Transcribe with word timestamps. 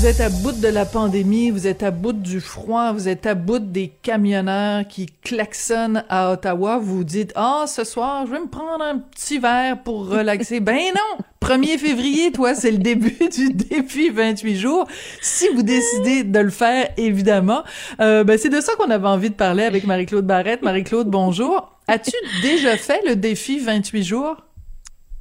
Vous 0.00 0.06
êtes 0.06 0.22
à 0.22 0.30
bout 0.30 0.52
de 0.52 0.68
la 0.68 0.86
pandémie, 0.86 1.50
vous 1.50 1.66
êtes 1.66 1.82
à 1.82 1.90
bout 1.90 2.14
du 2.14 2.40
froid, 2.40 2.92
vous 2.92 3.06
êtes 3.06 3.26
à 3.26 3.34
bout 3.34 3.58
des 3.58 3.92
camionneurs 4.00 4.88
qui 4.88 5.04
klaxonnent 5.22 6.04
à 6.08 6.32
Ottawa. 6.32 6.78
Vous 6.78 6.96
vous 6.96 7.04
dites, 7.04 7.34
ah, 7.34 7.66
ce 7.66 7.84
soir, 7.84 8.24
je 8.24 8.32
vais 8.32 8.40
me 8.40 8.48
prendre 8.48 8.82
un 8.82 8.96
petit 8.96 9.38
verre 9.38 9.82
pour 9.82 10.08
relaxer. 10.08 10.60
ben 10.60 10.78
non! 10.94 11.22
1er 11.46 11.76
février, 11.76 12.32
toi, 12.32 12.54
c'est 12.54 12.70
le 12.70 12.78
début 12.78 13.28
du 13.28 13.52
défi 13.52 14.08
28 14.08 14.56
jours. 14.56 14.86
Si 15.20 15.48
vous 15.48 15.62
décidez 15.62 16.24
de 16.24 16.38
le 16.38 16.48
faire, 16.48 16.88
évidemment. 16.96 17.62
Euh, 18.00 18.24
ben, 18.24 18.38
c'est 18.38 18.48
de 18.48 18.62
ça 18.62 18.72
qu'on 18.76 18.90
avait 18.90 19.06
envie 19.06 19.28
de 19.28 19.34
parler 19.34 19.64
avec 19.64 19.84
Marie-Claude 19.84 20.26
Barrette. 20.26 20.62
Marie-Claude, 20.62 21.08
bonjour. 21.08 21.78
As-tu 21.88 22.16
déjà 22.40 22.78
fait 22.78 23.02
le 23.06 23.16
défi 23.16 23.58
28 23.58 24.02
jours? 24.02 24.36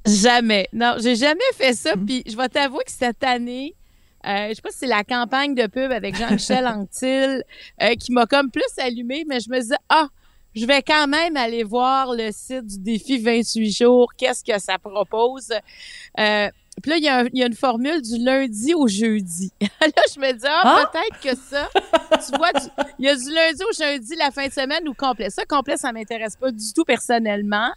Jamais. 0.08 0.70
Non, 0.72 0.96
j'ai 1.02 1.18
jamais 1.18 1.40
fait 1.56 1.74
ça. 1.74 1.96
Puis 1.98 2.24
je 2.26 2.38
vais 2.38 2.48
t'avouer 2.48 2.86
que 2.86 2.94
cette 2.94 3.26
année, 3.26 3.76
euh, 4.26 4.50
je 4.50 4.54
sais 4.56 4.62
pas 4.62 4.72
si 4.72 4.80
c'est 4.80 4.88
la 4.88 5.04
campagne 5.04 5.56
de 5.56 5.68
pub 5.68 5.92
avec 5.92 6.16
Jean-Michel 6.16 6.68
Anctil 6.68 7.44
euh, 7.82 7.96
qui 7.96 8.12
m'a 8.12 8.26
comme 8.26 8.52
plus 8.52 8.64
allumé, 8.78 9.26
mais 9.28 9.40
je 9.40 9.50
me 9.50 9.60
disais, 9.60 9.76
ah, 9.88 10.08
je 10.56 10.66
vais 10.66 10.82
quand 10.82 11.08
même 11.08 11.38
aller 11.38 11.64
voir 11.64 12.14
le 12.14 12.32
site 12.32 12.66
du 12.66 12.80
défi 12.80 13.18
28 13.18 13.72
jours, 13.72 14.12
qu'est-ce 14.18 14.44
que 14.44 14.60
ça 14.60 14.78
propose? 14.78 15.52
Euh, 16.20 16.50
puis 16.80 16.92
là, 16.92 16.98
il 16.98 17.04
y, 17.04 17.08
a 17.10 17.24
il 17.34 17.38
y, 17.40 17.44
a 17.44 17.48
une 17.48 17.56
formule 17.56 18.02
du 18.02 18.18
lundi 18.24 18.74
au 18.74 18.88
jeudi. 18.88 19.52
là, 19.62 19.68
je 20.14 20.20
me 20.20 20.32
dis, 20.34 20.46
ah, 20.48 20.62
Ah! 20.64 20.92
peut-être 20.92 21.20
que 21.22 21.42
ça, 21.42 21.68
tu 21.74 22.38
vois, 22.38 22.52
du- 22.54 22.68
il 23.00 23.06
y 23.06 23.10
a 23.10 23.16
du 23.16 23.34
lundi 23.34 23.62
au 23.64 23.74
jeudi, 23.74 24.16
la 24.18 24.32
fin 24.32 24.48
de 24.48 24.52
semaine 24.54 24.88
ou 24.88 24.94
complet. 24.94 25.30
Ça, 25.30 25.44
complet, 25.46 25.78
ça 25.78 25.92
m'intéresse 25.92 26.36
pas 26.36 26.52
du 26.52 26.74
tout 26.74 26.84
personnellement. 26.84 27.70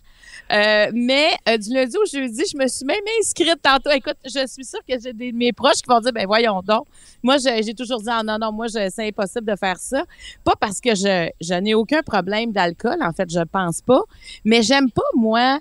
Euh, 0.52 0.90
mais 0.92 1.30
euh, 1.48 1.56
du 1.56 1.72
lundi 1.72 1.96
au 1.96 2.04
jeudi, 2.04 2.42
je 2.52 2.56
me 2.58 2.66
suis 2.66 2.84
même 2.84 2.96
inscrite 3.20 3.60
tantôt. 3.62 3.90
Écoute, 3.90 4.16
je 4.24 4.46
suis 4.46 4.64
sûre 4.64 4.80
que 4.88 4.98
j'ai 5.00 5.12
des 5.12 5.32
de 5.32 5.36
mes 5.36 5.52
proches 5.52 5.76
qui 5.82 5.88
vont 5.88 6.00
dire, 6.00 6.12
ben 6.12 6.26
voyons 6.26 6.60
donc. 6.62 6.86
Moi, 7.22 7.36
j'ai 7.38 7.74
toujours 7.74 8.00
dit, 8.02 8.08
ah, 8.10 8.22
non, 8.24 8.36
non, 8.38 8.52
moi, 8.52 8.66
c'est 8.68 9.06
impossible 9.08 9.46
de 9.46 9.56
faire 9.56 9.78
ça. 9.78 10.04
Pas 10.44 10.54
parce 10.58 10.80
que 10.80 10.94
je, 10.94 11.28
je 11.40 11.54
n'ai 11.54 11.74
aucun 11.74 12.02
problème 12.02 12.52
d'alcool, 12.52 12.98
en 13.02 13.12
fait, 13.12 13.30
je 13.30 13.40
pense 13.40 13.80
pas. 13.80 14.02
Mais 14.44 14.62
j'aime 14.62 14.90
pas, 14.90 15.02
moi, 15.14 15.60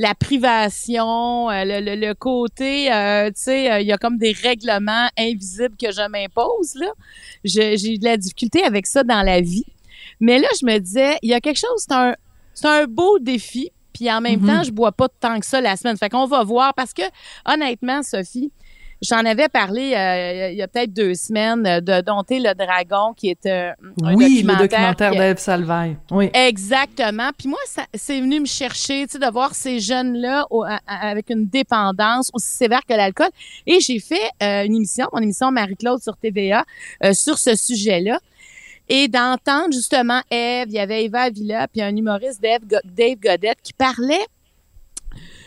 la 0.00 0.14
privation, 0.14 1.50
euh, 1.50 1.64
le, 1.64 1.80
le- 1.84 1.96
le 2.06 2.14
côté, 2.14 2.90
euh, 2.92 3.26
tu 3.28 3.32
sais, 3.42 3.70
euh, 3.70 3.80
il 3.80 3.86
y 3.88 3.92
a 3.92 3.98
comme 3.98 4.16
des 4.16 4.32
règlements 4.32 5.08
invisibles 5.18 5.76
que 5.76 5.90
je 5.92 6.08
m'impose, 6.08 6.74
là. 6.76 6.86
J'ai 7.44 7.76
de 7.98 8.04
la 8.04 8.16
difficulté 8.16 8.62
avec 8.64 8.86
ça 8.86 9.02
dans 9.02 9.22
la 9.22 9.40
vie. 9.40 9.66
Mais 10.20 10.38
là, 10.38 10.48
je 10.60 10.64
me 10.64 10.78
disais, 10.78 11.16
il 11.22 11.30
y 11.30 11.34
a 11.34 11.40
quelque 11.40 11.58
chose, 11.58 11.84
c'est 11.86 11.92
un, 11.94 12.14
c'est 12.54 12.68
un 12.68 12.86
beau 12.86 13.18
défi. 13.18 13.70
Puis 13.92 14.10
en 14.10 14.20
même 14.20 14.40
Mhm. 14.40 14.46
temps, 14.46 14.62
je 14.62 14.70
bois 14.70 14.92
pas 14.92 15.08
tant 15.08 15.40
que 15.40 15.46
ça 15.46 15.60
la 15.60 15.76
semaine. 15.76 15.96
Fait 15.96 16.08
qu'on 16.08 16.26
va 16.26 16.44
voir 16.44 16.72
parce 16.74 16.92
que, 16.92 17.02
honnêtement, 17.44 18.02
Sophie, 18.04 18.52
j'en 19.02 19.24
avais 19.24 19.48
parlé 19.48 19.94
euh, 19.94 20.50
il 20.52 20.56
y 20.58 20.62
a 20.62 20.68
peut-être 20.68 20.92
deux 20.92 21.14
semaines 21.14 21.66
euh, 21.66 21.80
de 21.80 22.00
Dompter 22.00 22.40
le 22.40 22.54
dragon, 22.54 23.14
qui 23.16 23.30
est 23.30 23.46
euh, 23.46 23.70
un 24.02 24.14
oui, 24.14 24.36
documentaire. 24.42 24.62
le 24.62 24.68
documentaire 24.68 25.10
que- 25.12 25.16
d'Ève 25.18 25.38
Salvaille. 25.38 25.96
Oui. 26.10 26.30
Exactement. 26.34 27.30
Puis 27.36 27.48
moi, 27.48 27.58
ça, 27.66 27.84
c'est 27.94 28.20
venu 28.20 28.40
me 28.40 28.46
chercher, 28.46 29.06
tu 29.06 29.12
sais, 29.12 29.18
de 29.18 29.30
voir 29.30 29.54
ces 29.54 29.80
jeunes-là 29.80 30.46
au- 30.50 30.64
à- 30.64 30.80
à- 30.86 31.08
avec 31.10 31.30
une 31.30 31.46
dépendance 31.46 32.30
aussi 32.34 32.48
sévère 32.50 32.82
que 32.88 32.94
l'alcool. 32.94 33.28
Et 33.66 33.80
j'ai 33.80 34.00
fait 34.00 34.30
euh, 34.42 34.64
une 34.64 34.74
émission, 34.76 35.06
mon 35.12 35.20
émission 35.20 35.50
Marie-Claude 35.50 36.02
sur 36.02 36.16
TVA, 36.16 36.64
euh, 37.04 37.12
sur 37.12 37.38
ce 37.38 37.54
sujet-là. 37.54 38.18
Et 38.90 39.06
d'entendre 39.06 39.72
justement 39.72 40.20
Eve, 40.30 40.68
il 40.68 40.74
y 40.74 40.78
avait 40.78 41.04
Eva 41.04 41.28
Villa, 41.28 41.68
puis 41.68 41.82
un 41.82 41.94
humoriste 41.94 42.42
Dave, 42.42 42.60
Dave 42.84 43.16
Godette 43.22 43.58
qui 43.62 43.74
parlait 43.74 44.24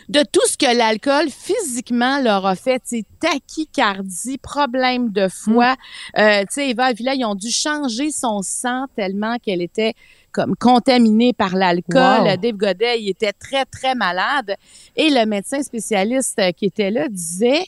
de 0.08 0.20
tout 0.30 0.46
ce 0.46 0.56
que 0.56 0.76
l'alcool 0.76 1.28
physiquement 1.30 2.20
leur 2.20 2.46
a 2.46 2.54
fait, 2.54 2.80
sais, 2.84 3.04
tachycardie, 3.20 4.38
problème 4.38 5.10
de 5.10 5.28
foie. 5.28 5.76
Euh, 6.18 6.40
tu 6.42 6.46
sais, 6.50 6.70
Eva 6.70 6.92
Villa, 6.92 7.14
ils 7.14 7.24
ont 7.24 7.34
dû 7.34 7.50
changer 7.50 8.10
son 8.10 8.42
sang 8.42 8.86
tellement 8.96 9.36
qu'elle 9.38 9.62
était 9.62 9.94
comme 10.32 10.56
contaminée 10.56 11.32
par 11.32 11.54
l'alcool. 11.56 12.22
Wow. 12.22 12.36
Dave 12.36 12.56
Godet, 12.56 13.00
il 13.02 13.10
était 13.10 13.32
très, 13.32 13.64
très 13.66 13.94
malade. 13.94 14.54
Et 14.96 15.10
le 15.10 15.26
médecin 15.26 15.62
spécialiste 15.62 16.38
euh, 16.38 16.52
qui 16.52 16.66
était 16.66 16.90
là 16.90 17.08
disait, 17.08 17.64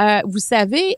euh, 0.00 0.20
vous 0.24 0.38
savez, 0.38 0.96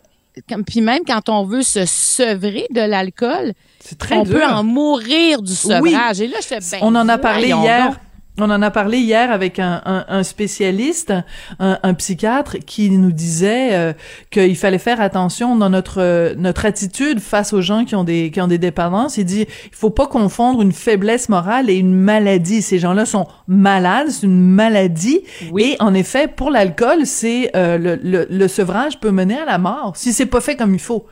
puis 0.67 0.81
même 0.81 1.03
quand 1.05 1.29
on 1.29 1.45
veut 1.45 1.63
se 1.63 1.85
sevrer 1.87 2.67
de 2.71 2.81
l'alcool, 2.81 3.53
C'est 3.81 4.01
on 4.13 4.23
dur. 4.23 4.35
peut 4.35 4.45
en 4.47 4.63
mourir 4.63 5.43
du 5.43 5.51
Oui. 5.51 5.57
sevrage. 5.57 6.21
Et 6.21 6.29
là, 6.29 6.39
je 6.41 6.49
ben, 6.71 6.79
on 6.83 6.95
en 6.95 7.09
a 7.09 7.19
parlé 7.19 7.49
hier. 7.49 7.87
donc. 7.89 7.97
On 8.41 8.51
en 8.51 8.63
a 8.63 8.71
parlé 8.71 8.99
hier 8.99 9.33
avec 9.33 9.59
un, 9.59 9.83
un, 9.85 10.05
un 10.09 10.23
spécialiste, 10.23 11.13
un, 11.59 11.79
un 11.83 11.95
psychiatre, 11.95 12.59
qui 12.65 12.91
nous 12.91 13.11
disait 13.11 13.75
euh, 13.75 13.93
qu'il 14.31 14.57
fallait 14.57 14.79
faire 14.79 15.01
attention 15.01 15.57
dans 15.57 15.71
notre 15.71 16.01
euh, 16.01 16.35
notre 16.37 16.65
attitude 16.65 17.21
face 17.21 17.53
aux 17.53 17.61
gens 17.61 17.85
qui 17.85 17.97
ont 17.97 18.05
des 18.05 18.31
qui 18.31 18.41
ont 18.41 18.47
des 18.47 18.59
dépendances. 18.59 19.17
Il 19.17 19.25
dit 19.25 19.47
il 19.49 19.77
faut 19.77 19.91
pas 19.91 20.07
confondre 20.07 20.63
une 20.63 20.73
faiblesse 20.73 21.29
morale 21.29 21.69
et 21.69 21.75
une 21.75 21.95
maladie. 21.95 22.63
Ces 22.63 22.79
gens-là 22.79 23.07
sont 23.07 23.27
malades, 23.49 24.09
c'est 24.11 24.27
une 24.27 24.41
maladie. 24.41 25.21
Oui. 25.51 25.73
Et 25.73 25.83
en 25.83 25.95
effet, 25.95 26.29
pour 26.29 26.51
l'alcool, 26.51 27.07
c'est 27.07 27.51
euh, 27.57 27.77
le, 27.79 27.99
le, 28.03 28.27
le 28.31 28.49
sevrage 28.49 29.01
peut 29.01 29.11
mener 29.11 29.39
à 29.39 29.45
la 29.45 29.59
mort 29.59 29.93
si 29.97 30.13
c'est 30.13 30.27
pas 30.27 30.41
fait 30.41 30.57
comme 30.57 30.75
il 30.75 30.81
faut. 30.81 31.07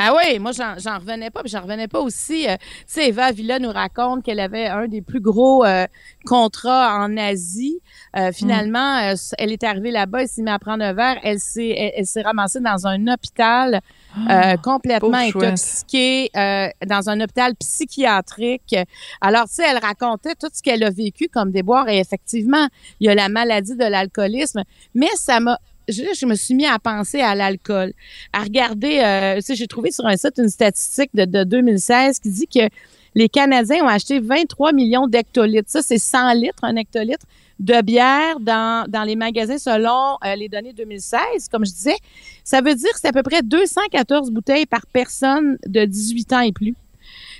Ah 0.00 0.14
oui, 0.16 0.38
moi 0.38 0.52
j'en 0.52 0.98
revenais 0.98 1.30
pas, 1.30 1.40
puis 1.42 1.50
j'en 1.50 1.62
revenais 1.62 1.88
pas 1.88 1.98
aussi. 1.98 2.48
euh, 2.48 2.56
tu 2.56 2.64
sais, 2.86 3.08
Eva 3.08 3.32
Villa 3.32 3.58
nous 3.58 3.72
raconte 3.72 4.24
qu'elle 4.24 4.38
avait 4.38 4.68
un 4.68 4.86
des 4.86 5.02
plus 5.02 5.20
gros 5.20 5.64
euh, 5.64 5.86
contrats 6.24 6.98
en 7.04 7.16
Asie. 7.16 7.80
Euh, 8.16 8.30
finalement, 8.32 8.98
euh, 8.98 9.14
elle 9.38 9.50
est 9.50 9.64
arrivée 9.64 9.90
là-bas, 9.90 10.22
elle 10.22 10.28
s'est 10.28 10.42
mise 10.42 10.52
à 10.54 10.58
prendre 10.60 10.84
un 10.84 10.92
verre, 10.92 11.18
elle 11.24 11.40
s'est 11.40 11.70
elle, 11.76 11.92
elle 11.96 12.06
s'est 12.06 12.22
ramassée 12.22 12.60
dans 12.60 12.86
un 12.86 13.08
hôpital 13.08 13.80
euh, 14.30 14.56
complètement 14.58 15.10
intoxiquée, 15.48 16.30
euh, 16.36 16.68
dans 16.86 17.10
un 17.10 17.20
hôpital 17.20 17.54
psychiatrique. 17.56 18.76
Alors, 19.20 19.44
tu 19.48 19.54
sais, 19.54 19.64
elle 19.68 19.78
racontait 19.78 20.34
tout 20.34 20.48
ce 20.52 20.62
qu'elle 20.62 20.84
a 20.84 20.90
vécu 20.90 21.28
comme 21.28 21.50
déboire 21.50 21.88
et 21.88 21.98
effectivement, 21.98 22.68
il 23.00 23.08
y 23.08 23.10
a 23.10 23.14
la 23.16 23.28
maladie 23.28 23.74
de 23.76 23.84
l'alcoolisme, 23.84 24.62
mais 24.94 25.08
ça 25.16 25.40
m'a 25.40 25.58
je, 25.88 26.26
me 26.26 26.34
suis 26.34 26.54
mis 26.54 26.66
à 26.66 26.78
penser 26.78 27.20
à 27.20 27.34
l'alcool, 27.34 27.92
à 28.32 28.42
regarder, 28.42 29.00
euh, 29.04 29.36
tu 29.36 29.42
sais, 29.42 29.54
j'ai 29.54 29.66
trouvé 29.66 29.90
sur 29.90 30.06
un 30.06 30.16
site 30.16 30.38
une 30.38 30.48
statistique 30.48 31.10
de, 31.14 31.24
de 31.24 31.44
2016 31.44 32.18
qui 32.20 32.30
dit 32.30 32.46
que 32.46 32.68
les 33.14 33.28
Canadiens 33.28 33.84
ont 33.84 33.88
acheté 33.88 34.20
23 34.20 34.72
millions 34.72 35.06
d'hectolitres. 35.06 35.70
Ça, 35.70 35.82
c'est 35.82 35.98
100 35.98 36.34
litres, 36.34 36.62
un 36.62 36.76
hectolitre 36.76 37.26
de 37.58 37.82
bière 37.82 38.38
dans, 38.38 38.88
dans 38.88 39.02
les 39.02 39.16
magasins 39.16 39.58
selon 39.58 40.16
euh, 40.24 40.36
les 40.36 40.48
données 40.48 40.72
2016, 40.72 41.48
comme 41.50 41.66
je 41.66 41.72
disais. 41.72 41.96
Ça 42.44 42.60
veut 42.60 42.74
dire 42.74 42.90
que 42.92 43.00
c'est 43.00 43.08
à 43.08 43.12
peu 43.12 43.22
près 43.22 43.42
214 43.42 44.30
bouteilles 44.30 44.66
par 44.66 44.86
personne 44.86 45.58
de 45.66 45.84
18 45.84 46.32
ans 46.32 46.40
et 46.40 46.52
plus. 46.52 46.76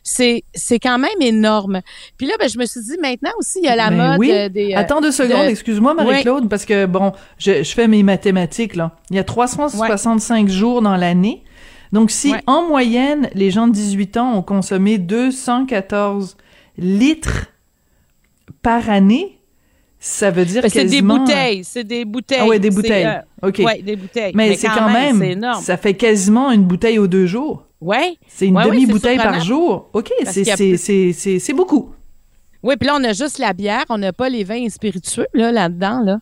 C'est, 0.03 0.45
c'est 0.55 0.79
quand 0.79 0.99
même 0.99 1.11
énorme. 1.21 1.81
Puis 2.17 2.27
là, 2.27 2.35
ben, 2.39 2.49
je 2.49 2.59
me 2.59 2.65
suis 2.67 2.81
dit, 2.83 2.97
maintenant 3.03 3.31
aussi, 3.39 3.59
il 3.63 3.67
y 3.67 3.69
a 3.69 3.77
la 3.77 3.91
Ben 3.91 4.11
mode 4.11 4.19
oui. 4.21 4.31
euh, 4.33 4.49
des... 4.49 4.73
euh, 4.75 4.79
Attends 4.79 5.01
deux 5.01 5.13
secondes, 5.13 5.47
de- 5.47 5.51
excuse-moi 5.51 5.95
Marie-Claude, 5.95 6.49
parce 6.49 6.65
que 6.65 6.87
bon, 6.87 7.13
je, 7.39 7.63
je 7.63 7.73
fais 7.75 7.89
mes 7.89 8.03
mathématiques 8.03 8.77
là. 8.77 8.93
Il 9.11 9.17
y 9.17 9.19
a 9.19 9.25
365 9.25 10.49
jours 10.49 10.83
dans 10.83 10.97
l'année. 10.97 11.43
Donc 11.93 12.11
si 12.11 12.35
en 12.47 12.67
moyenne 12.69 13.31
les 13.35 13.51
gens 13.51 13.67
de 13.67 13.73
18 13.73 14.17
ans 14.19 14.35
ont 14.35 14.43
consommé 14.43 14.99
214 14.99 16.37
litres 16.77 17.47
par 18.63 18.91
année, 18.91 19.39
ça 20.01 20.31
veut 20.31 20.45
dire 20.45 20.63
Ben, 20.63 20.69
c'est 20.71 20.85
des 20.85 21.03
bouteilles, 21.03 21.65
c'est 21.65 21.85
des 21.85 22.05
bouteilles. 22.05 22.39
Ah 22.43 22.47
ouais, 22.47 22.59
des 22.59 22.71
bouteilles. 22.71 23.07
euh, 23.07 23.49
OK. 23.49 23.59
Ouais, 23.65 23.83
des 23.83 23.97
bouteilles. 23.97 24.33
Mais, 24.35 24.55
c'est 24.57 24.69
quand 24.69 24.91
même, 24.91 25.23
énorme. 25.23 25.63
ça 25.63 25.77
fait 25.77 25.95
quasiment 25.95 26.51
une 26.53 26.63
bouteille 26.65 26.99
aux 26.99 27.07
deux 27.09 27.27
jours. 27.27 27.65
Ouais. 27.81 28.17
C'est 28.27 28.47
une 28.47 28.57
Ouais, 28.57 28.65
demi-bouteille 28.65 29.19
par 29.19 29.41
jour. 29.41 29.91
OK, 29.93 30.11
c'est 30.27 31.53
beaucoup. 31.55 31.95
Oui, 32.63 32.77
puis 32.77 32.89
là, 32.89 32.97
on 32.99 33.05
a 33.05 33.13
juste 33.13 33.39
la 33.39 33.53
bière, 33.53 33.85
on 33.89 33.99
n'a 33.99 34.13
pas 34.13 34.29
les 34.29 34.43
vins 34.43 34.69
spiritueux 34.69 35.29
là, 35.33 35.53
là-dedans. 35.53 36.01
Là. 36.01 36.19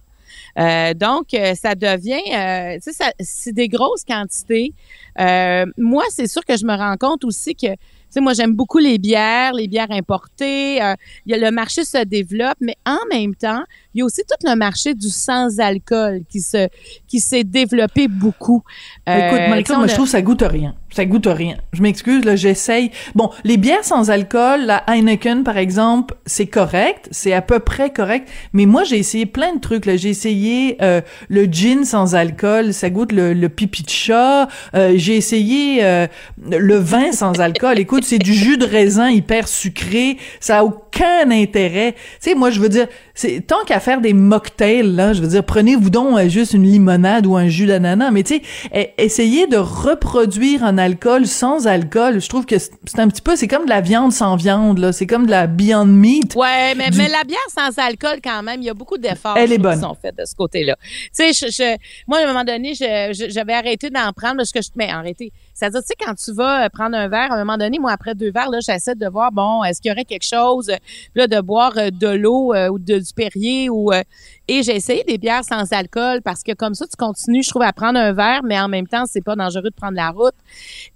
Euh, 0.59 0.95
donc, 0.95 1.33
euh, 1.35 1.55
ça 1.55 1.75
devient, 1.75 2.21
euh, 2.35 2.79
tu 2.83 2.93
sais, 2.93 3.13
c'est 3.21 3.53
des 3.53 3.69
grosses 3.69 4.05
quantités. 4.05 4.73
Euh, 5.21 5.65
moi, 5.79 6.05
c'est 6.11 6.27
sûr 6.27 6.45
que 6.45 6.57
je 6.57 6.65
me 6.67 6.75
rends 6.77 6.97
compte 6.97 7.25
aussi 7.25 7.55
que, 7.55 7.69
tu 7.69 7.77
sais, 8.11 8.21
moi, 8.21 8.33
j'aime 8.35 8.53
beaucoup 8.55 8.79
les 8.79 8.99
bières, 8.99 9.53
les 9.53 9.67
bières 9.69 9.91
importées. 9.91 10.83
Euh, 10.83 10.95
y 11.27 11.35
a 11.35 11.39
le 11.39 11.51
marché 11.51 11.85
se 11.85 12.05
développe, 12.05 12.57
mais 12.61 12.77
en 12.87 12.99
même 13.11 13.35
temps, 13.35 13.63
il 13.95 13.99
y 14.01 14.03
a 14.03 14.05
aussi 14.05 14.23
tout 14.29 14.47
le 14.49 14.55
marché 14.57 14.95
du 14.95 15.09
sans-alcool 15.09 16.21
qui 16.29 16.41
se, 16.41 16.69
qui 17.09 17.21
s'est 17.21 17.45
développé 17.45 18.09
beaucoup. 18.09 18.63
Euh, 19.09 19.29
Écoute, 19.29 19.71
on 19.75 19.79
moi, 19.79 19.85
a- 19.85 19.89
je 19.89 19.95
trouve 19.95 20.05
que 20.07 20.11
ça 20.11 20.23
goûte 20.23 20.43
rien. 20.47 20.75
Ça 20.91 21.05
goûte 21.05 21.27
rien. 21.27 21.57
Je 21.73 21.83
m'excuse, 21.83 22.25
là, 22.25 22.37
j'essaye. 22.37 22.91
Bon, 23.15 23.31
les 23.45 23.59
bières 23.59 23.85
sans 23.85 24.09
alcool, 24.11 24.63
la 24.65 24.79
Heineken, 24.87 25.45
par 25.45 25.59
exemple, 25.59 26.15
c'est 26.25 26.47
correct. 26.47 27.09
C'est 27.11 27.35
à 27.35 27.43
peu 27.43 27.59
près 27.59 27.91
correct. 27.93 28.29
Mais 28.55 28.65
moi, 28.65 28.85
j'ai 28.85 28.97
essayé 28.99 29.27
plein 29.27 29.55
de 29.55 29.61
trucs, 29.61 29.85
là. 29.85 29.97
J'ai 29.97 30.09
essayé 30.11 30.79
euh, 30.83 31.03
le 31.29 31.45
gin 31.47 31.85
sans 31.85 32.15
alcool. 32.15 32.73
Ça 32.73 32.89
goûte 32.89 33.13
le, 33.13 33.35
le 33.35 33.49
pipi 33.51 33.83
de 33.83 33.91
chat. 33.91 34.49
Euh, 34.75 34.97
j'ai 35.07 35.17
essayé 35.17 35.85
euh, 35.85 36.07
le 36.51 36.77
vin 36.77 37.13
sans 37.13 37.39
alcool. 37.41 37.79
Écoute, 37.79 38.05
c'est 38.05 38.19
du 38.19 38.35
jus 38.35 38.57
de 38.59 38.67
raisin 38.67 39.09
hyper 39.11 39.47
sucré. 39.49 40.17
Ça 40.41 40.59
a 40.59 40.65
aucun 40.65 41.31
intérêt. 41.31 41.93
Tu 41.93 42.31
sais, 42.31 42.35
moi, 42.35 42.51
je 42.51 42.61
veux 42.61 42.69
dire, 42.69 42.87
c'est 43.15 43.47
tant 43.47 43.65
qu'à 43.67 43.81
faire 43.81 44.01
des 44.01 44.13
mocktails, 44.13 44.95
là, 44.95 45.13
je 45.13 45.23
veux 45.23 45.29
dire, 45.29 45.45
prenez-vous 45.45 45.91
donc 45.91 46.19
euh, 46.19 46.29
juste 46.29 46.53
une 46.55 46.65
limonade 46.65 47.25
ou 47.27 47.37
un 47.37 47.49
jus 47.49 47.67
d'ananas. 47.67 48.11
Mais 48.11 48.23
tu 48.23 48.35
sais, 48.37 48.43
e- 48.75 48.89
essayez 48.99 49.47
de 49.47 49.57
reproduire 49.57 50.65
un 50.65 50.79
alcool 50.79 51.27
sans 51.27 51.67
alcool. 51.67 52.21
Je 52.21 52.29
trouve 52.29 52.47
que 52.47 52.59
c'est 52.59 52.99
un 52.99 53.09
petit 53.09 53.23
peu, 53.23 53.37
c'est 53.37 53.49
comme 53.49 53.65
de 53.65 53.71
la 53.71 53.81
viande 53.81 54.13
sans 54.13 54.37
viande, 54.37 54.79
là. 54.79 54.93
C'est 54.93 55.07
comme 55.07 55.27
de 55.27 55.31
la 55.31 55.47
Beyond 55.47 55.87
Meat. 55.87 56.35
Ouais, 56.35 56.75
mais, 56.77 56.91
Du- 56.91 56.99
mais 56.99 57.09
la 57.09 57.25
bière 57.25 57.39
sans 57.49 57.79
alcool, 57.83 58.19
quand 58.23 58.43
même, 58.43 58.61
il 58.61 58.67
y 58.67 58.71
a 58.71 58.75
beaucoup 58.75 58.99
d'efforts 58.99 59.37
Elle 59.37 59.49
je 59.49 59.55
est 59.55 59.59
trouve, 59.59 59.69
bonne. 59.71 59.75
qui 59.75 59.81
sont 59.85 59.97
faits 60.01 60.17
de 60.19 60.25
ce 60.25 60.35
côté-là. 60.35 60.77
Tu 60.83 61.09
sais, 61.13 61.33
je, 61.33 61.51
je- 61.53 61.77
moi, 62.09 62.19
à 62.19 62.25
un 62.25 62.27
moment 62.27 62.45
donné, 62.45 62.73
j'avais 62.75 63.53
arrêté 63.53 63.91
d'en 63.91 64.13
prendre 64.13 64.37
parce 64.39 64.53
que 64.53 64.61
je... 64.63 64.69
Mais 64.77 64.91
arrêté. 64.99 65.33
C'est-à-dire, 65.55 65.81
tu 65.81 65.87
sais, 65.87 65.95
quand 65.99 66.15
tu 66.15 66.33
vas 66.33 66.67
euh, 66.67 66.69
prendre 66.69 66.97
un 66.97 67.09
verre, 67.09 67.33
à 67.33 67.37
un 67.37 67.39
moment 67.39 67.57
donné, 67.57 67.79
moi, 67.79 67.93
après 67.93 68.15
deux 68.15 68.31
verres, 68.31 68.51
là, 68.51 68.59
j'essaie 68.61 68.95
de 68.95 69.07
voir, 69.09 69.33
bon, 69.33 69.65
est-ce 69.65 69.81
qu'il 69.81 69.91
y 69.91 69.93
aurait 69.93 70.05
quelque 70.05 70.27
chose, 70.27 70.69
euh, 70.69 70.77
là, 71.15 71.27
de 71.27 71.41
boire 71.41 71.73
euh, 71.77 71.91
de 71.91 72.09
l'eau 72.09 72.55
ou 72.55 72.79
de, 72.79 72.99
du 72.99 73.13
Perrier 73.15 73.71
ou... 73.71 73.93
et 73.93 74.63
j'ai 74.63 74.77
essayé 74.77 75.05
des 75.05 75.19
bières 75.19 75.45
sans 75.45 75.73
alcool 75.73 76.21
parce 76.23 76.43
que 76.43 76.53
comme 76.53 76.75
ça, 76.75 76.87
tu 76.87 76.97
continues, 76.97 77.43
je 77.43 77.51
trouve, 77.51 77.63
à 77.63 77.73
prendre 77.73 77.99
un 77.99 78.13
verre, 78.13 78.43
mais 78.45 78.61
en 78.61 78.69
même 78.69 78.87
temps, 78.87 79.05
c'est 79.07 79.25
pas 79.25 79.37
dangereux 79.37 79.71
de 79.71 79.75
prendre 79.75 79.97
la 79.97 80.11
route. 80.11 80.35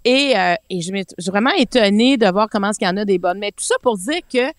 Et, 0.05 0.35
et 0.71 0.81
je 0.81 0.93
suis 1.19 1.31
vraiment 1.31 1.53
étonnée 1.57 2.17
de 2.17 2.27
voir 2.27 2.49
comment 2.51 2.71
est-ce 2.71 2.79
qu'il 2.79 2.89
y 2.89 2.91
en 2.91 2.97
a 2.97 3.05
des 3.05 3.19
bonnes. 3.19 3.39
Mais 3.39 3.51
tout 3.53 3.65
ça 3.65 3.75
pour 3.83 3.97
dire 3.97 4.21
que 4.33 4.53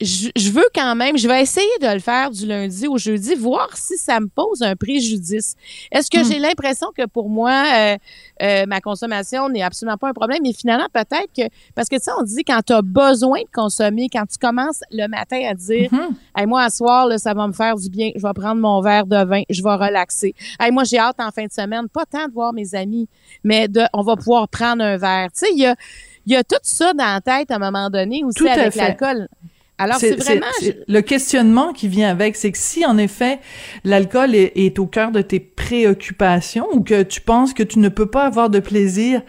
je, 0.00 0.28
je 0.36 0.50
veux 0.50 0.66
quand 0.74 0.94
même, 0.96 1.16
je 1.16 1.28
vais 1.28 1.40
essayer 1.42 1.66
de 1.80 1.86
le 1.86 2.00
faire 2.00 2.30
du 2.30 2.46
lundi 2.46 2.86
au 2.88 2.98
jeudi, 2.98 3.34
voir 3.34 3.68
si 3.76 3.96
ça 3.96 4.18
me 4.20 4.26
pose 4.26 4.62
un 4.62 4.74
préjudice. 4.76 5.54
Est-ce 5.92 6.10
que 6.10 6.18
Hmm. 6.18 6.24
j'ai 6.32 6.38
l'impression 6.38 6.88
que 6.96 7.06
pour 7.06 7.28
moi, 7.28 7.64
euh, 7.74 7.96
euh, 8.42 8.66
ma 8.66 8.80
consommation 8.80 9.48
n'est 9.48 9.62
absolument 9.62 9.96
pas 9.96 10.08
un 10.08 10.12
problème, 10.12 10.40
mais 10.42 10.52
finalement, 10.52 10.88
peut-être 10.92 11.28
que, 11.36 11.42
parce 11.74 11.88
que 11.88 11.96
tu 11.96 12.02
sais, 12.02 12.10
on 12.18 12.22
dit 12.22 12.42
quand 12.44 12.60
tu 12.66 12.72
as 12.72 12.82
besoin 12.82 13.40
de 13.40 13.48
consommer, 13.54 14.08
quand 14.12 14.26
tu 14.26 14.38
commences 14.38 14.80
le 14.90 15.06
matin 15.06 15.40
à 15.48 15.54
dire, 15.54 15.88
Mhm. 15.92 16.16
Hey, 16.36 16.46
moi, 16.46 16.62
à 16.64 16.70
soir, 16.70 17.06
là, 17.06 17.16
ça 17.18 17.32
va 17.32 17.46
me 17.46 17.52
faire 17.52 17.76
du 17.76 17.88
bien. 17.88 18.10
Je 18.16 18.20
vais 18.26 18.32
prendre 18.34 18.60
mon 18.60 18.80
verre 18.80 19.06
de 19.06 19.24
vin. 19.24 19.42
Je 19.48 19.62
vais 19.62 19.74
relaxer. 19.74 20.34
Hey, 20.58 20.72
moi, 20.72 20.82
j'ai 20.84 20.98
hâte 20.98 21.20
en 21.20 21.30
fin 21.30 21.44
de 21.46 21.52
semaine, 21.52 21.88
pas 21.88 22.04
tant 22.06 22.26
de 22.26 22.32
voir 22.32 22.52
mes 22.52 22.74
amis, 22.74 23.08
mais 23.44 23.68
de, 23.68 23.82
on 23.92 24.02
va 24.02 24.16
pouvoir 24.16 24.48
prendre 24.48 24.82
un 24.82 24.96
verre. 24.96 25.28
Tu 25.32 25.46
sais, 25.46 25.52
il 25.52 25.58
y 25.60 25.66
a, 25.66 25.76
y 26.26 26.34
a 26.34 26.42
tout 26.42 26.56
ça 26.62 26.92
dans 26.92 27.04
la 27.04 27.20
tête 27.20 27.50
à 27.52 27.56
un 27.56 27.58
moment 27.58 27.88
donné 27.90 28.24
aussi 28.24 28.38
Tout 28.38 28.46
avec 28.48 28.74
l'alcool. 28.74 29.28
Alors, 29.76 29.98
c'est 29.98 30.14
vraiment... 30.14 30.46
le 30.86 31.00
questionnement 31.00 31.72
qui 31.72 31.88
vient 31.88 32.08
avec, 32.08 32.36
c'est 32.36 32.52
que 32.52 32.58
si 32.58 32.86
en 32.86 32.96
effet 32.96 33.40
l'alcool 33.82 34.34
est, 34.34 34.52
est 34.54 34.78
au 34.78 34.86
cœur 34.86 35.10
de 35.10 35.20
tes 35.20 35.40
préoccupations 35.40 36.68
ou 36.72 36.82
que 36.82 37.02
tu 37.02 37.20
penses 37.20 37.54
que 37.54 37.64
tu 37.64 37.80
ne 37.80 37.88
peux 37.88 38.06
pas 38.06 38.24
avoir 38.24 38.50
de 38.50 38.60
plaisir 38.60 39.22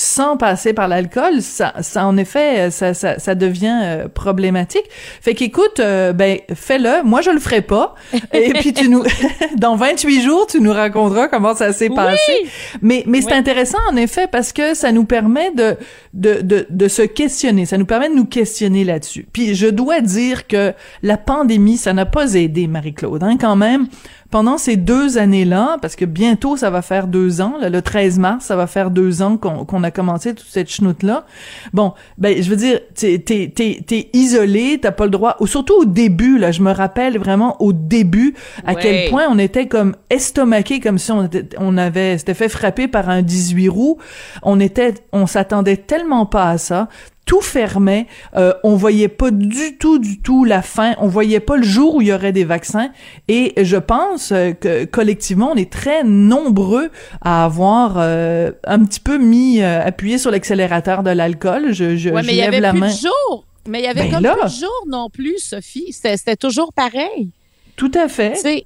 sans 0.00 0.36
passer 0.36 0.72
par 0.72 0.88
l'alcool, 0.88 1.42
ça, 1.42 1.74
ça 1.82 2.06
en 2.06 2.16
effet, 2.16 2.70
ça, 2.70 2.94
ça, 2.94 3.18
ça 3.18 3.34
devient 3.34 3.78
euh, 3.82 4.08
problématique. 4.08 4.84
Fait 5.20 5.34
qu'écoute, 5.34 5.78
euh, 5.80 6.12
ben 6.12 6.38
fais-le. 6.54 7.02
Moi, 7.04 7.20
je 7.20 7.30
le 7.30 7.38
ferai 7.38 7.60
pas. 7.60 7.94
Et 8.32 8.52
puis 8.54 8.72
tu 8.72 8.88
nous, 8.88 9.02
dans 9.56 9.76
28 9.76 10.22
jours, 10.22 10.46
tu 10.46 10.60
nous 10.60 10.72
raconteras 10.72 11.28
comment 11.28 11.54
ça 11.54 11.72
s'est 11.72 11.88
Oui! 11.90 11.96
passé. 11.96 12.32
Mais, 12.80 13.04
mais 13.06 13.20
c'est 13.20 13.32
Oui. 13.32 13.38
intéressant 13.38 13.78
en 13.90 13.96
effet 13.96 14.26
parce 14.26 14.52
que 14.52 14.74
ça 14.74 14.90
nous 14.92 15.04
permet 15.04 15.50
de, 15.52 15.76
de, 16.14 16.40
de, 16.40 16.66
de 16.70 16.88
se 16.88 17.02
questionner. 17.02 17.66
Ça 17.66 17.76
nous 17.76 17.86
permet 17.86 18.08
de 18.08 18.14
nous 18.14 18.24
questionner 18.26 18.84
là-dessus. 18.84 19.26
Puis 19.32 19.54
je 19.54 19.66
dois 19.66 20.00
dire 20.00 20.46
que 20.46 20.72
la 21.02 21.18
pandémie, 21.18 21.76
ça 21.76 21.92
n'a 21.92 22.06
pas 22.06 22.34
aidé 22.34 22.66
Marie-Claude, 22.66 23.22
hein, 23.22 23.36
quand 23.40 23.56
même. 23.56 23.86
Pendant 24.30 24.58
ces 24.58 24.76
deux 24.76 25.18
années-là, 25.18 25.78
parce 25.82 25.96
que 25.96 26.04
bientôt 26.04 26.56
ça 26.56 26.70
va 26.70 26.82
faire 26.82 27.08
deux 27.08 27.40
ans, 27.40 27.54
là, 27.60 27.68
le 27.68 27.82
13 27.82 28.18
mars, 28.18 28.44
ça 28.44 28.54
va 28.54 28.66
faire 28.68 28.90
deux 28.90 29.22
ans 29.22 29.36
qu'on 29.36 29.82
a 29.82 29.90
commencé 29.90 30.34
toute 30.34 30.46
cette 30.48 30.70
chenoute-là. 30.70 31.24
Bon, 31.72 31.94
ben 32.16 32.40
je 32.40 32.48
veux 32.48 32.56
dire, 32.56 32.78
t'es 32.94 33.18
t'es 33.18 33.52
t'es 33.54 33.82
t'es 33.84 34.08
isolé, 34.12 34.78
t'as 34.80 34.92
pas 34.92 35.04
le 35.04 35.10
droit. 35.10 35.36
Ou 35.40 35.46
surtout 35.46 35.74
au 35.80 35.84
début, 35.84 36.38
là, 36.38 36.52
je 36.52 36.62
me 36.62 36.70
rappelle 36.72 37.18
vraiment 37.18 37.60
au 37.60 37.72
début 37.72 38.34
à 38.64 38.74
Ouais. 38.74 38.78
quel 38.80 39.10
point 39.10 39.24
on 39.28 39.38
était 39.38 39.66
comme 39.66 39.96
estomaqué, 40.10 40.78
comme 40.80 40.98
si 40.98 41.10
on 41.10 41.24
était, 41.24 41.48
on 41.58 41.76
avait, 41.76 42.16
s'était 42.18 42.34
fait 42.34 42.48
frapper 42.48 42.86
par 42.86 43.08
un 43.10 43.22
18 43.22 43.68
roues. 43.68 43.98
On 44.42 44.60
était, 44.60 44.94
on 45.12 45.26
s'attendait 45.26 45.76
tellement 45.76 46.24
pas 46.26 46.50
à 46.50 46.58
ça. 46.58 46.88
Tout 47.30 47.42
fermait, 47.42 48.08
euh, 48.36 48.52
on 48.64 48.74
voyait 48.74 49.06
pas 49.06 49.30
du 49.30 49.76
tout, 49.78 50.00
du 50.00 50.20
tout 50.20 50.44
la 50.44 50.62
fin, 50.62 50.96
on 50.98 51.06
voyait 51.06 51.38
pas 51.38 51.56
le 51.56 51.62
jour 51.62 51.94
où 51.94 52.02
il 52.02 52.08
y 52.08 52.12
aurait 52.12 52.32
des 52.32 52.42
vaccins, 52.42 52.90
et 53.28 53.54
je 53.62 53.76
pense 53.76 54.32
euh, 54.32 54.50
que 54.50 54.84
collectivement, 54.84 55.52
on 55.52 55.54
est 55.54 55.70
très 55.70 56.02
nombreux 56.02 56.90
à 57.20 57.44
avoir 57.44 57.94
euh, 57.98 58.50
un 58.66 58.80
petit 58.84 58.98
peu 58.98 59.16
mis, 59.16 59.62
euh, 59.62 59.80
appuyé 59.80 60.18
sur 60.18 60.32
l'accélérateur 60.32 61.04
de 61.04 61.10
l'alcool. 61.10 61.72
Je, 61.72 61.96
je, 61.96 62.10
Ouais, 62.10 62.22
je 62.22 62.26
mais 62.26 62.32
il 62.32 62.38
y 62.38 62.40
lève 62.40 62.48
avait 62.48 62.60
la 62.60 62.70
plus 62.72 62.80
main. 62.80 62.88
de 62.88 62.92
jours. 62.98 63.44
Mais 63.68 63.78
il 63.78 63.84
y 63.84 63.86
avait 63.88 64.02
Ben 64.08 64.10
comme 64.14 64.22
là. 64.24 64.34
plus 64.34 64.52
de 64.56 64.60
jours 64.64 64.84
non 64.88 65.08
plus, 65.08 65.38
Sophie. 65.38 65.92
C'était 65.92 66.34
toujours 66.34 66.72
pareil. 66.72 67.28
Tout 67.76 67.92
à 67.94 68.08
fait. 68.08 68.64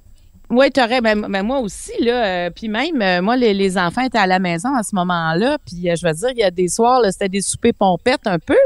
Oui, 0.49 0.71
tu 0.71 0.79
aurais, 0.79 1.01
ben, 1.01 1.27
ben, 1.27 1.43
moi 1.43 1.59
aussi, 1.59 1.91
là. 2.01 2.25
euh, 2.25 2.49
puis 2.49 2.67
même, 2.67 3.01
euh, 3.01 3.21
moi, 3.21 3.35
les, 3.35 3.53
les 3.53 3.77
enfants 3.77 4.01
étaient 4.01 4.17
à 4.17 4.27
la 4.27 4.39
maison 4.39 4.75
à 4.75 4.83
ce 4.83 4.93
moment-là. 4.95 5.57
Puis 5.65 5.89
euh, 5.89 5.95
je 5.95 6.05
veux 6.05 6.13
dire, 6.13 6.29
il 6.31 6.37
y 6.39 6.43
a 6.43 6.51
des 6.51 6.67
soirs, 6.67 7.01
c'était 7.11 7.29
des 7.29 7.41
soupers 7.41 7.73
pompettes 7.73 8.25
un 8.27 8.37
peu. 8.37 8.57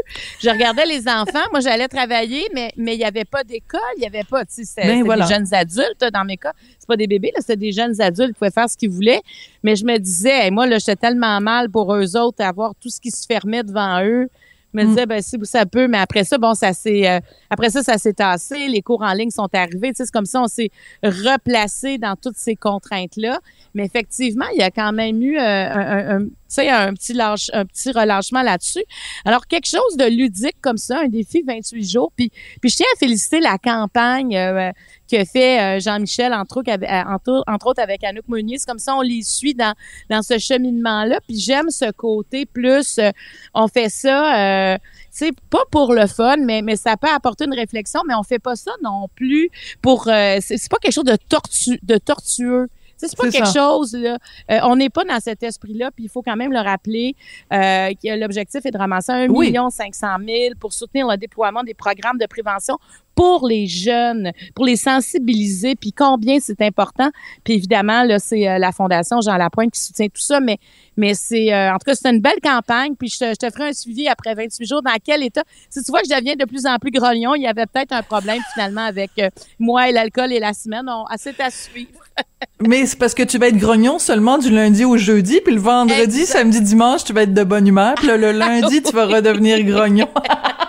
Je 0.42 0.50
regardais 0.50 0.86
les 0.86 1.08
enfants. 1.08 1.40
Moi, 1.52 1.62
j'allais 1.62 1.88
travailler, 1.88 2.48
mais 2.54 2.72
mais 2.76 2.96
il 2.96 2.98
n'y 2.98 3.06
avait 3.06 3.26
pas 3.26 3.44
d'école. 3.44 3.80
Il 3.98 4.02
n'y 4.02 4.08
avait 4.08 4.24
pas, 4.24 4.44
tu 4.46 4.56
sais, 4.56 4.64
c'était 4.66 4.82
Ben 4.88 4.90
c'était 4.98 5.04
voilà. 5.04 5.26
des 5.26 5.34
jeunes 5.34 5.54
adultes, 5.54 6.06
dans 6.14 6.26
mes 6.26 6.38
cas. 6.38 6.54
C'est 6.78 6.88
pas 6.88 6.98
des 6.98 7.08
bébés, 7.08 7.32
là, 7.34 7.42
c'était 7.42 7.56
des 7.58 7.72
jeunes 7.72 8.00
adultes 8.02 8.34
qui 8.34 8.40
pouvaient 8.40 8.52
faire 8.52 8.70
ce 8.70 8.76
qu'ils 8.78 8.90
voulaient. 8.90 9.22
Mais 9.64 9.76
je 9.76 9.86
me 9.86 9.98
disais, 9.98 10.46
hey, 10.46 10.52
moi, 10.52 10.68
là, 10.68 10.80
j'étais 10.80 10.96
tellement 10.98 11.40
mal 11.40 11.70
pour 11.70 11.94
eux 11.96 12.18
autres 12.18 12.44
à 12.44 12.52
voir 12.52 12.74
tout 12.82 12.90
ce 12.90 13.00
qui 13.00 13.12
se 13.12 13.26
fermait 13.26 13.64
devant 13.64 14.04
eux. 14.04 14.28
Je 14.74 14.80
me 14.80 14.84
Mm. 14.86 14.90
disais, 14.90 15.06
ben, 15.08 15.22
si 15.22 15.36
ça 15.44 15.66
peut, 15.66 15.88
mais 15.88 15.98
après 15.98 16.24
ça, 16.24 16.38
bon, 16.38 16.54
ça 16.54 16.74
s'est, 16.74 17.10
euh, 17.10 17.20
après 17.50 17.70
ça, 17.72 17.82
ça 17.82 17.98
s'est 17.98 18.14
tassé. 18.14 18.68
Les 18.68 18.82
cours 18.84 19.02
en 19.02 19.14
ligne 19.14 19.32
sont 19.32 19.50
arrivés. 19.54 19.90
Tu 19.90 19.96
sais, 19.98 20.06
c'est 20.06 20.12
comme 20.12 20.26
ça, 20.28 20.42
on 20.42 20.48
s'est 20.48 20.70
replacé 21.04 21.98
dans 21.98 22.16
toutes 22.16 22.38
ces 22.38 22.56
contraintes-là. 22.56 23.40
Mais 23.74 23.86
effectivement, 23.86 24.46
il 24.54 24.60
y 24.60 24.64
a 24.64 24.72
quand 24.72 24.92
même 24.94 25.22
eu 25.22 25.38
euh, 25.38 25.42
un, 25.42 25.80
un- 25.80 26.18
un- 26.18 26.26
tu 26.26 26.32
sais, 26.56 26.70
un 26.70 26.94
petit 26.94 27.14
lâche, 27.14 27.50
un 27.54 27.66
petit 27.66 27.92
relâchement 27.92 28.42
là-dessus. 28.42 28.84
Alors, 29.26 29.46
quelque 29.48 29.68
chose 29.68 29.98
de 29.98 30.06
ludique 30.06 30.58
comme 30.62 30.78
ça, 30.78 31.02
un 31.02 31.08
défi 31.08 31.44
28 31.46 31.84
jours. 31.90 32.12
Puis, 32.16 32.32
puis 32.62 32.70
je 32.72 32.78
tiens 32.78 32.86
à 32.96 32.98
féliciter 32.98 33.40
la 33.40 33.58
campagne 33.58 34.36
euh, 34.36 34.72
que 35.10 35.26
fait 35.26 35.60
euh, 35.60 35.80
Jean-Michel, 35.80 36.34
entre 36.34 36.58
autres, 36.58 36.72
avec, 36.72 36.90
euh, 36.90 37.04
entre, 37.08 37.44
entre 37.48 37.68
autres 37.68 37.82
avec 37.82 38.04
Anouk 38.04 38.28
Meunier. 38.28 38.58
C'est 38.58 38.68
comme 38.68 38.80
ça, 38.80 38.96
on 38.96 39.02
les 39.02 39.24
suit 39.24 39.54
dans, 39.56 39.74
dans 40.10 40.22
ce 40.22 40.38
cheminement-là. 40.38 41.20
Puis 41.28 41.40
j'aime 41.40 41.70
ce 41.70 41.92
côté 41.92 42.46
plus, 42.46 42.98
euh, 43.00 43.12
on 43.54 43.68
fait 43.68 43.90
ça, 43.90 44.74
euh, 44.74 44.78
tu 44.78 45.26
sais, 45.26 45.32
pas 45.50 45.64
pour 45.72 45.94
le 45.94 46.08
fun, 46.08 46.38
mais, 46.38 46.62
mais 46.62 46.76
ça 46.76 46.96
peut 46.98 47.10
apporter 47.14 47.46
une 47.46 47.54
réflexion, 47.54 48.02
mais 48.08 48.14
on 48.16 48.24
fait 48.24 48.40
pas 48.40 48.56
ça 48.56 48.72
non 48.84 49.08
plus 49.16 49.50
pour, 49.82 50.08
euh, 50.08 50.38
c'est 50.42 50.70
pas 50.70 50.78
quelque 50.82 50.94
chose 50.94 51.04
de, 51.06 51.18
tortu, 51.28 51.80
de 51.82 51.98
tortueux. 51.98 52.68
C'est 53.08 53.16
pas 53.16 53.30
quelque 53.32 53.48
ça. 53.48 53.54
chose, 53.54 53.94
là. 53.94 54.18
Euh, 54.52 54.60
on 54.64 54.76
n'est 54.76 54.90
pas 54.90 55.06
dans 55.06 55.22
cet 55.22 55.42
esprit-là, 55.42 55.90
puis 55.96 56.04
il 56.04 56.10
faut 56.10 56.22
quand 56.22 56.36
même 56.36 56.52
le 56.52 56.60
rappeler 56.60 57.16
euh, 57.54 57.92
que 57.94 58.20
l'objectif 58.20 58.66
est 58.66 58.72
de 58.72 58.78
ramasser 58.78 59.14
1 59.14 59.30
Oui. 59.30 59.48
million 59.48 59.70
500 59.70 60.08
000 60.28 60.56
pour 60.60 60.74
soutenir 60.74 61.08
le 61.08 61.16
déploiement 61.16 61.64
des 61.64 61.74
programmes 61.74 62.18
de 62.18 62.26
prévention 62.26 62.78
pour 63.20 63.46
les 63.46 63.68
jeunes, 63.68 64.32
pour 64.56 64.64
les 64.64 64.78
sensibiliser, 64.78 65.76
puis 65.76 65.92
combien 65.92 66.38
c'est 66.40 66.62
important. 66.62 67.10
Puis 67.44 67.56
évidemment, 67.56 68.04
là, 68.04 68.18
c'est 68.18 68.48
euh, 68.48 68.58
la 68.58 68.72
Fondation 68.72 69.20
Jean 69.20 69.36
Lapointe 69.36 69.72
qui 69.72 69.82
soutient 69.82 70.08
tout 70.08 70.22
ça, 70.22 70.40
mais, 70.40 70.58
mais 70.96 71.14
c'est, 71.16 71.54
euh, 71.54 71.74
en 71.74 71.74
tout 71.80 71.84
cas, 71.86 71.96
c'est 71.96 72.10
une 72.10 72.22
belle 72.22 72.40
campagne, 72.42 72.96
puis 72.98 73.10
je 73.10 73.18
te, 73.20 73.26
je 73.26 73.36
te 73.48 73.52
ferai 73.52 73.72
un 73.72 73.74
suivi 73.74 74.08
après 74.08 74.36
28 74.36 74.66
jours 74.66 74.82
dans 74.82 74.96
quel 75.04 75.22
état? 75.22 75.44
Si 75.70 75.84
tu 75.84 75.92
vois 75.92 76.00
que 76.00 76.08
je 76.10 76.16
deviens 76.16 76.38
de 76.38 76.46
plus 76.46 76.66
en 76.66 76.78
plus 76.78 76.92
grognon, 76.92 77.36
il 77.36 77.42
y 77.42 77.48
avait 77.48 77.66
peut-être 77.66 77.92
un 77.92 78.04
problème 78.04 78.40
finalement 78.54 78.86
avec 78.86 79.12
euh, 79.20 79.30
moi 79.60 79.90
et 79.90 79.92
l'alcool 79.92 80.32
et 80.32 80.40
la 80.40 80.54
semaine. 80.54 80.86
On, 80.88 81.04
ah, 81.10 81.16
c'est 81.18 81.42
à 81.42 81.50
suivre. 81.50 82.00
Mais 82.66 82.86
c'est 82.86 82.98
parce 82.98 83.14
que 83.14 83.24
tu 83.24 83.38
vas 83.38 83.50
être 83.50 83.58
grognon 83.58 84.00
seulement 84.00 84.38
du 84.38 84.50
lundi 84.50 84.86
au 84.86 84.96
jeudi, 84.96 85.42
puis 85.44 85.56
le 85.56 85.60
vendredi, 85.60 86.22
Exact. 86.22 86.40
samedi, 86.40 86.62
dimanche, 86.62 87.04
tu 87.04 87.12
vas 87.12 87.24
être 87.24 87.34
de 87.34 87.44
bonne 87.44 87.68
humeur, 87.68 87.96
puis 87.96 88.08
là, 88.08 88.16
le 88.16 88.32
lundi, 88.38 88.82
tu 88.82 88.94
vas 88.94 89.08
redevenir 89.08 89.62
grognon. 89.66 90.08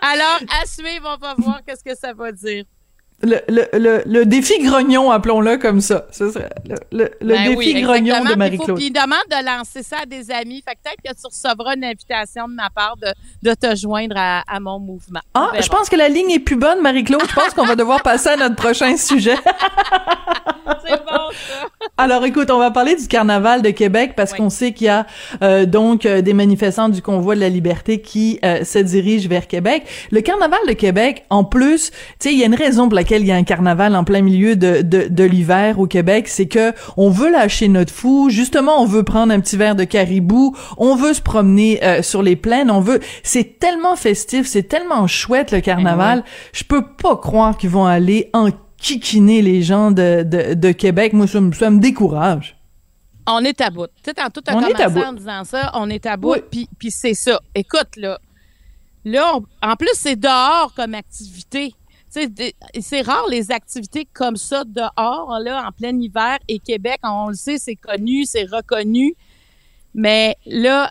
Alors, 0.00 0.40
à 0.60 0.66
suivre, 0.66 1.16
on 1.16 1.18
va 1.18 1.34
voir 1.34 1.64
qu'est-ce 1.64 1.84
que 1.84 1.94
ça 1.96 2.12
va 2.12 2.32
dire. 2.32 2.64
Le, 3.22 3.38
le, 3.48 3.66
le, 3.76 4.02
le 4.06 4.26
défi 4.26 4.60
grognon, 4.62 5.10
appelons-le 5.10 5.56
comme 5.56 5.80
ça. 5.80 6.06
Ce 6.12 6.30
serait 6.30 6.50
le, 6.92 7.10
le, 7.20 7.34
Ben 7.34 7.48
défi 7.56 7.74
oui, 7.74 7.82
grognon 7.82 8.24
de 8.24 8.34
Marie-Claude. 8.36 8.76
Puis 8.76 8.86
il 8.86 8.92
demande 8.92 9.18
de 9.28 9.44
lancer 9.44 9.82
ça 9.82 9.96
à 10.02 10.06
des 10.06 10.30
amis. 10.30 10.62
Fait 10.66 10.74
que 10.76 10.78
peut-être 10.84 11.02
que 11.16 11.20
tu 11.20 11.26
recevras 11.26 11.74
une 11.74 11.82
invitation 11.84 12.46
de 12.46 12.54
ma 12.54 12.70
part 12.70 12.94
de, 12.96 13.08
de 13.42 13.54
te 13.54 13.74
joindre 13.74 14.14
à, 14.16 14.42
à 14.46 14.60
mon 14.60 14.78
mouvement. 14.78 15.20
Ah, 15.34 15.50
je 15.60 15.68
pense 15.68 15.88
que 15.88 15.96
la 15.96 16.08
ligne 16.08 16.30
est 16.30 16.38
plus 16.38 16.54
bonne, 16.56 16.80
Marie-Claude. 16.80 17.22
Je 17.28 17.34
pense 17.34 17.54
qu'on 17.54 17.66
va 17.66 17.74
devoir 17.74 18.02
passer 18.02 18.28
à 18.28 18.36
notre 18.36 18.54
prochain 18.54 18.96
sujet. 18.96 19.36
C'est 20.86 20.96
bon, 21.04 21.30
ça. 21.32 21.66
Alors 21.96 22.24
écoute, 22.24 22.50
on 22.50 22.58
va 22.58 22.70
parler 22.70 22.94
du 22.94 23.08
carnaval 23.08 23.62
de 23.62 23.70
Québec 23.70 24.12
parce 24.16 24.32
Oui. 24.32 24.38
qu'on 24.38 24.50
sait 24.50 24.72
qu'il 24.72 24.86
y 24.86 24.90
a 24.90 25.06
euh, 25.42 25.66
donc 25.66 26.06
euh, 26.06 26.20
des 26.20 26.34
manifestants 26.34 26.88
du 26.88 27.02
convoi 27.02 27.34
de 27.34 27.40
la 27.40 27.48
liberté 27.48 28.00
qui 28.00 28.38
euh, 28.44 28.64
se 28.64 28.78
dirigent 28.78 29.28
vers 29.28 29.46
Québec. 29.48 29.84
Le 30.12 30.20
carnaval 30.20 30.60
de 30.68 30.72
Québec, 30.74 31.24
en 31.30 31.42
plus, 31.44 31.90
tu 31.90 31.96
sais, 32.20 32.32
il 32.32 32.38
y 32.38 32.42
a 32.42 32.46
une 32.46 32.54
raison 32.54 32.84
pour 32.88 32.94
laquelle 32.94 33.07
il 33.16 33.26
y 33.26 33.32
a 33.32 33.36
un 33.36 33.44
carnaval 33.44 33.94
en 33.96 34.04
plein 34.04 34.22
milieu 34.22 34.56
de, 34.56 34.82
de, 34.82 35.08
de 35.08 35.24
l'hiver 35.24 35.78
au 35.78 35.86
Québec, 35.86 36.28
c'est 36.28 36.46
que 36.48 36.72
on 36.96 37.10
veut 37.10 37.30
lâcher 37.30 37.68
notre 37.68 37.92
fou. 37.92 38.28
Justement, 38.30 38.80
on 38.82 38.86
veut 38.86 39.02
prendre 39.02 39.32
un 39.32 39.40
petit 39.40 39.56
verre 39.56 39.74
de 39.76 39.84
caribou, 39.84 40.56
on 40.76 40.94
veut 40.96 41.14
se 41.14 41.22
promener 41.22 41.82
euh, 41.84 42.02
sur 42.02 42.22
les 42.22 42.36
plaines, 42.36 42.70
on 42.70 42.80
veut. 42.80 43.00
C'est 43.22 43.58
tellement 43.58 43.96
festif, 43.96 44.46
c'est 44.46 44.62
tellement 44.64 45.06
chouette 45.06 45.50
le 45.52 45.60
carnaval. 45.60 46.24
Je 46.52 46.64
peux 46.64 46.82
pas 46.82 47.16
croire 47.16 47.56
qu'ils 47.56 47.70
vont 47.70 47.86
aller 47.86 48.30
en 48.32 48.50
kikiner 48.76 49.42
les 49.42 49.62
gens 49.62 49.90
de, 49.90 50.22
de, 50.22 50.54
de 50.54 50.72
Québec. 50.72 51.12
Moi, 51.12 51.26
ça, 51.26 51.40
me- 51.40 51.52
ça 51.52 51.68
me 51.70 51.80
décourage. 51.80 52.56
On 53.26 53.40
est 53.44 53.60
à 53.60 53.68
bout. 53.70 53.86
Tu 53.86 53.92
sais, 54.06 54.14
tantôt, 54.14 54.40
tu 54.40 54.50
as 54.50 54.56
On 54.56 54.60
est 54.62 54.74
à 54.80 54.84
commencé 54.86 55.06
en 55.06 55.12
disant 55.12 55.44
ça. 55.44 55.70
On 55.74 55.90
est 55.90 56.06
à 56.06 56.16
bout. 56.16 56.32
Oui. 56.32 56.38
Puis, 56.50 56.68
puis 56.78 56.90
c'est 56.90 57.12
ça. 57.14 57.40
Écoute, 57.54 57.96
là. 57.96 58.18
Là, 59.04 59.32
on- 59.36 59.68
en 59.68 59.76
plus, 59.76 59.90
c'est 59.94 60.16
dehors 60.16 60.72
comme 60.76 60.94
activité. 60.94 61.74
C'est 62.08 63.02
rare 63.02 63.26
les 63.28 63.50
activités 63.50 64.06
comme 64.12 64.36
ça 64.36 64.64
dehors, 64.64 65.38
là, 65.40 65.66
en 65.66 65.72
plein 65.72 65.98
hiver. 65.98 66.38
Et 66.48 66.58
Québec, 66.58 67.00
on 67.02 67.28
le 67.28 67.34
sait, 67.34 67.58
c'est 67.58 67.76
connu, 67.76 68.24
c'est 68.24 68.44
reconnu. 68.44 69.14
Mais 69.94 70.36
là, 70.46 70.90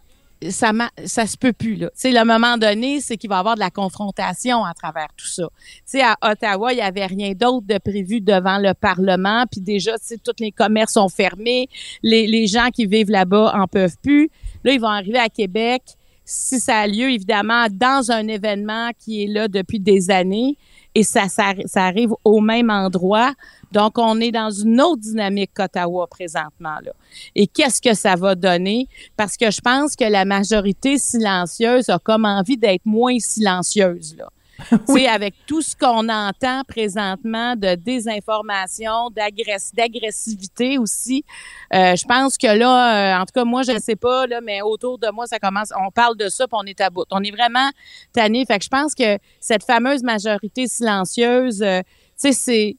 ça, 0.49 0.71
ça 1.05 1.25
se 1.25 1.37
peut 1.37 1.53
plus, 1.53 1.75
là. 1.75 1.87
Tu 1.87 1.93
sais, 1.95 2.11
le 2.11 2.23
moment 2.23 2.57
donné, 2.57 3.01
c'est 3.01 3.17
qu'il 3.17 3.29
va 3.29 3.37
y 3.37 3.39
avoir 3.39 3.55
de 3.55 3.59
la 3.59 3.71
confrontation 3.71 4.63
à 4.63 4.73
travers 4.73 5.07
tout 5.17 5.27
ça. 5.27 5.47
Tu 5.59 5.81
sais, 5.85 6.01
à 6.01 6.15
Ottawa, 6.21 6.73
il 6.73 6.75
n'y 6.75 6.81
avait 6.81 7.05
rien 7.05 7.33
d'autre 7.33 7.65
de 7.65 7.77
prévu 7.79 8.21
devant 8.21 8.59
le 8.59 8.73
Parlement. 8.73 9.45
Puis 9.51 9.61
déjà, 9.61 9.93
tous 10.23 10.33
les 10.39 10.51
commerces 10.51 10.93
sont 10.93 11.09
fermés. 11.09 11.69
Les, 12.03 12.27
les 12.27 12.47
gens 12.47 12.69
qui 12.69 12.85
vivent 12.85 13.09
là-bas 13.09 13.53
en 13.55 13.67
peuvent 13.67 13.97
plus. 14.03 14.29
Là, 14.63 14.73
ils 14.73 14.79
vont 14.79 14.87
arriver 14.87 15.19
à 15.19 15.29
Québec. 15.29 15.96
Si 16.29 16.59
ça 16.59 16.79
a 16.79 16.87
lieu, 16.87 17.09
évidemment, 17.09 17.67
dans 17.71 18.11
un 18.11 18.27
événement 18.27 18.89
qui 18.99 19.23
est 19.23 19.27
là 19.27 19.47
depuis 19.47 19.79
des 19.79 20.11
années. 20.11 20.57
Et 20.93 21.03
ça, 21.03 21.29
ça, 21.29 21.53
ça 21.65 21.85
arrive 21.85 22.09
au 22.25 22.41
même 22.41 22.69
endroit. 22.69 23.33
Donc, 23.71 23.97
on 23.97 24.19
est 24.19 24.31
dans 24.31 24.49
une 24.49 24.81
autre 24.81 25.01
dynamique 25.01 25.51
qu'Ottawa 25.55 26.05
présentement. 26.07 26.77
Là. 26.83 26.91
Et 27.33 27.47
qu'est-ce 27.47 27.81
que 27.81 27.93
ça 27.93 28.15
va 28.15 28.35
donner? 28.35 28.87
Parce 29.15 29.37
que 29.37 29.49
je 29.49 29.61
pense 29.61 29.95
que 29.95 30.03
la 30.03 30.25
majorité 30.25 30.97
silencieuse 30.97 31.87
a 31.89 31.97
comme 31.99 32.25
envie 32.25 32.57
d'être 32.57 32.85
moins 32.85 33.19
silencieuse. 33.19 34.15
Là. 34.17 34.27
Sais, 34.87 35.07
avec 35.07 35.35
tout 35.45 35.61
ce 35.61 35.75
qu'on 35.75 36.09
entend 36.09 36.63
présentement 36.67 37.55
de 37.55 37.75
désinformation, 37.75 39.09
d'agress- 39.11 39.73
d'agressivité 39.73 40.77
aussi, 40.77 41.23
euh, 41.73 41.95
je 41.95 42.05
pense 42.05 42.37
que 42.37 42.47
là, 42.47 43.17
euh, 43.17 43.21
en 43.21 43.25
tout 43.25 43.33
cas, 43.33 43.45
moi, 43.45 43.63
je 43.63 43.71
ne 43.71 43.79
sais 43.79 43.95
pas, 43.95 44.25
là, 44.27 44.41
mais 44.41 44.61
autour 44.61 44.97
de 44.97 45.09
moi, 45.11 45.27
ça 45.27 45.39
commence, 45.39 45.71
on 45.79 45.91
parle 45.91 46.17
de 46.17 46.29
ça, 46.29 46.47
puis 46.47 46.57
on 46.59 46.65
est 46.65 46.81
à 46.81 46.89
bout. 46.89 47.05
On 47.11 47.23
est 47.23 47.31
vraiment 47.31 47.69
tanné. 48.13 48.45
Fait 48.45 48.57
que 48.57 48.65
je 48.65 48.69
pense 48.69 48.95
que 48.95 49.17
cette 49.39 49.63
fameuse 49.63 50.03
majorité 50.03 50.67
silencieuse, 50.67 51.61
euh, 51.61 51.81
tu 51.81 51.85
sais, 52.15 52.31
c'est 52.33 52.77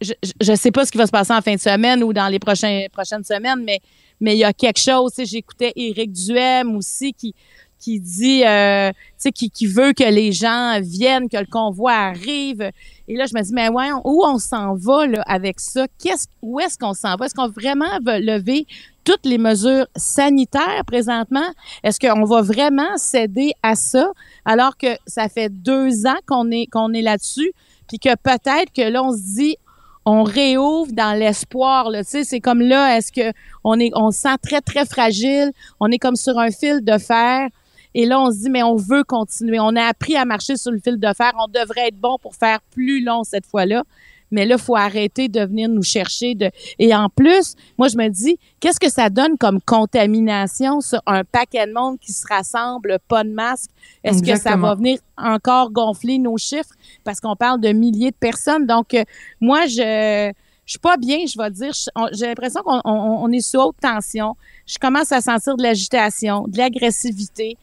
je, 0.00 0.12
je 0.40 0.54
sais 0.54 0.70
pas 0.70 0.86
ce 0.86 0.92
qui 0.92 0.98
va 0.98 1.06
se 1.06 1.10
passer 1.10 1.32
en 1.32 1.42
fin 1.42 1.54
de 1.54 1.60
semaine 1.60 2.04
ou 2.04 2.12
dans 2.12 2.28
les 2.28 2.38
prochaines 2.38 2.88
semaines, 3.24 3.64
mais 3.64 3.80
mais 4.20 4.34
il 4.34 4.38
y 4.38 4.44
a 4.44 4.52
quelque 4.52 4.80
chose. 4.80 5.12
J'écoutais 5.18 5.72
Éric 5.76 6.12
Duhem 6.12 6.76
aussi 6.76 7.12
qui 7.12 7.34
qui 7.78 8.00
dit, 8.00 8.44
euh, 8.44 8.90
tu 8.90 8.96
sais, 9.18 9.32
qui, 9.32 9.50
qui 9.50 9.66
veut 9.66 9.92
que 9.92 10.04
les 10.04 10.32
gens 10.32 10.78
viennent, 10.80 11.28
que 11.28 11.36
le 11.36 11.46
convoi 11.46 11.92
arrive. 11.92 12.70
Et 13.06 13.16
là, 13.16 13.26
je 13.26 13.34
me 13.34 13.42
dis, 13.42 13.52
mais 13.52 13.68
ouais, 13.68 13.90
où 14.04 14.24
on 14.24 14.38
s'en 14.38 14.74
va 14.74 15.06
là, 15.06 15.22
avec 15.26 15.60
ça? 15.60 15.86
Qu'est-ce, 15.98 16.26
où 16.42 16.60
est-ce 16.60 16.78
qu'on 16.78 16.94
s'en 16.94 17.16
va? 17.16 17.26
Est-ce 17.26 17.34
qu'on 17.34 17.48
vraiment 17.48 17.98
veut 18.04 18.18
lever 18.18 18.66
toutes 19.04 19.24
les 19.24 19.38
mesures 19.38 19.86
sanitaires 19.96 20.82
présentement? 20.86 21.48
Est-ce 21.82 21.98
qu'on 21.98 22.24
va 22.24 22.42
vraiment 22.42 22.96
céder 22.96 23.52
à 23.62 23.74
ça 23.74 24.10
alors 24.44 24.76
que 24.76 24.88
ça 25.06 25.28
fait 25.28 25.48
deux 25.48 26.06
ans 26.06 26.18
qu'on 26.26 26.50
est, 26.50 26.66
qu'on 26.66 26.92
est 26.92 27.02
là-dessus? 27.02 27.52
Puis 27.88 27.98
que 27.98 28.14
peut-être 28.16 28.72
que 28.74 28.82
là, 28.82 29.02
on 29.02 29.12
se 29.12 29.36
dit, 29.36 29.56
on 30.04 30.22
réouvre 30.22 30.92
dans 30.92 31.18
l'espoir. 31.18 31.90
Tu 31.92 32.04
sais, 32.04 32.24
c'est 32.24 32.40
comme 32.40 32.62
là, 32.62 32.96
est-ce 32.96 33.12
que 33.12 33.36
on 33.62 33.78
est, 33.78 33.90
on 33.94 34.10
se 34.10 34.20
sent 34.20 34.36
très 34.42 34.62
très 34.62 34.86
fragile, 34.86 35.52
on 35.80 35.90
est 35.90 35.98
comme 35.98 36.16
sur 36.16 36.38
un 36.38 36.50
fil 36.50 36.82
de 36.82 36.96
fer. 36.96 37.48
Et 37.94 38.06
là, 38.06 38.20
on 38.20 38.30
se 38.30 38.38
dit, 38.38 38.50
mais 38.50 38.62
on 38.62 38.76
veut 38.76 39.04
continuer. 39.04 39.58
On 39.60 39.74
a 39.76 39.84
appris 39.84 40.16
à 40.16 40.24
marcher 40.24 40.56
sur 40.56 40.72
le 40.72 40.78
fil 40.78 40.98
de 40.98 41.12
fer. 41.14 41.32
On 41.38 41.48
devrait 41.48 41.88
être 41.88 41.98
bon 41.98 42.16
pour 42.20 42.34
faire 42.34 42.60
plus 42.70 43.02
long 43.02 43.24
cette 43.24 43.46
fois-là. 43.46 43.84
Mais 44.30 44.44
là, 44.44 44.58
faut 44.58 44.76
arrêter 44.76 45.28
de 45.28 45.40
venir 45.40 45.68
nous 45.68 45.82
chercher. 45.82 46.34
De... 46.34 46.50
Et 46.78 46.94
en 46.94 47.08
plus, 47.08 47.54
moi, 47.78 47.88
je 47.88 47.96
me 47.96 48.08
dis, 48.08 48.38
qu'est-ce 48.60 48.78
que 48.78 48.90
ça 48.90 49.08
donne 49.08 49.38
comme 49.38 49.60
contamination 49.60 50.80
sur 50.80 51.00
un 51.06 51.24
paquet 51.24 51.66
de 51.66 51.72
monde 51.72 51.98
qui 51.98 52.12
se 52.12 52.26
rassemble, 52.28 52.98
pas 53.08 53.24
de 53.24 53.30
masque? 53.30 53.70
Est-ce 54.04 54.22
que 54.22 54.36
ça 54.36 54.56
va 54.56 54.74
venir 54.74 54.98
encore 55.16 55.70
gonfler 55.70 56.18
nos 56.18 56.36
chiffres? 56.36 56.74
Parce 57.04 57.20
qu'on 57.20 57.36
parle 57.36 57.60
de 57.60 57.70
milliers 57.70 58.10
de 58.10 58.16
personnes. 58.16 58.66
Donc, 58.66 58.94
euh, 58.94 59.04
moi, 59.40 59.66
je 59.66 60.32
je 60.66 60.72
suis 60.72 60.80
pas 60.80 60.98
bien, 60.98 61.20
je 61.26 61.42
vais 61.42 61.50
dire. 61.50 61.72
J'ai 62.12 62.26
l'impression 62.26 62.60
qu'on 62.62 62.82
on, 62.84 63.24
on 63.24 63.32
est 63.32 63.40
sous 63.40 63.56
haute 63.56 63.76
tension. 63.80 64.36
Je 64.66 64.76
commence 64.76 65.10
à 65.12 65.22
sentir 65.22 65.56
de 65.56 65.62
l'agitation, 65.62 66.44
de 66.46 66.58
l'agressivité. 66.58 67.56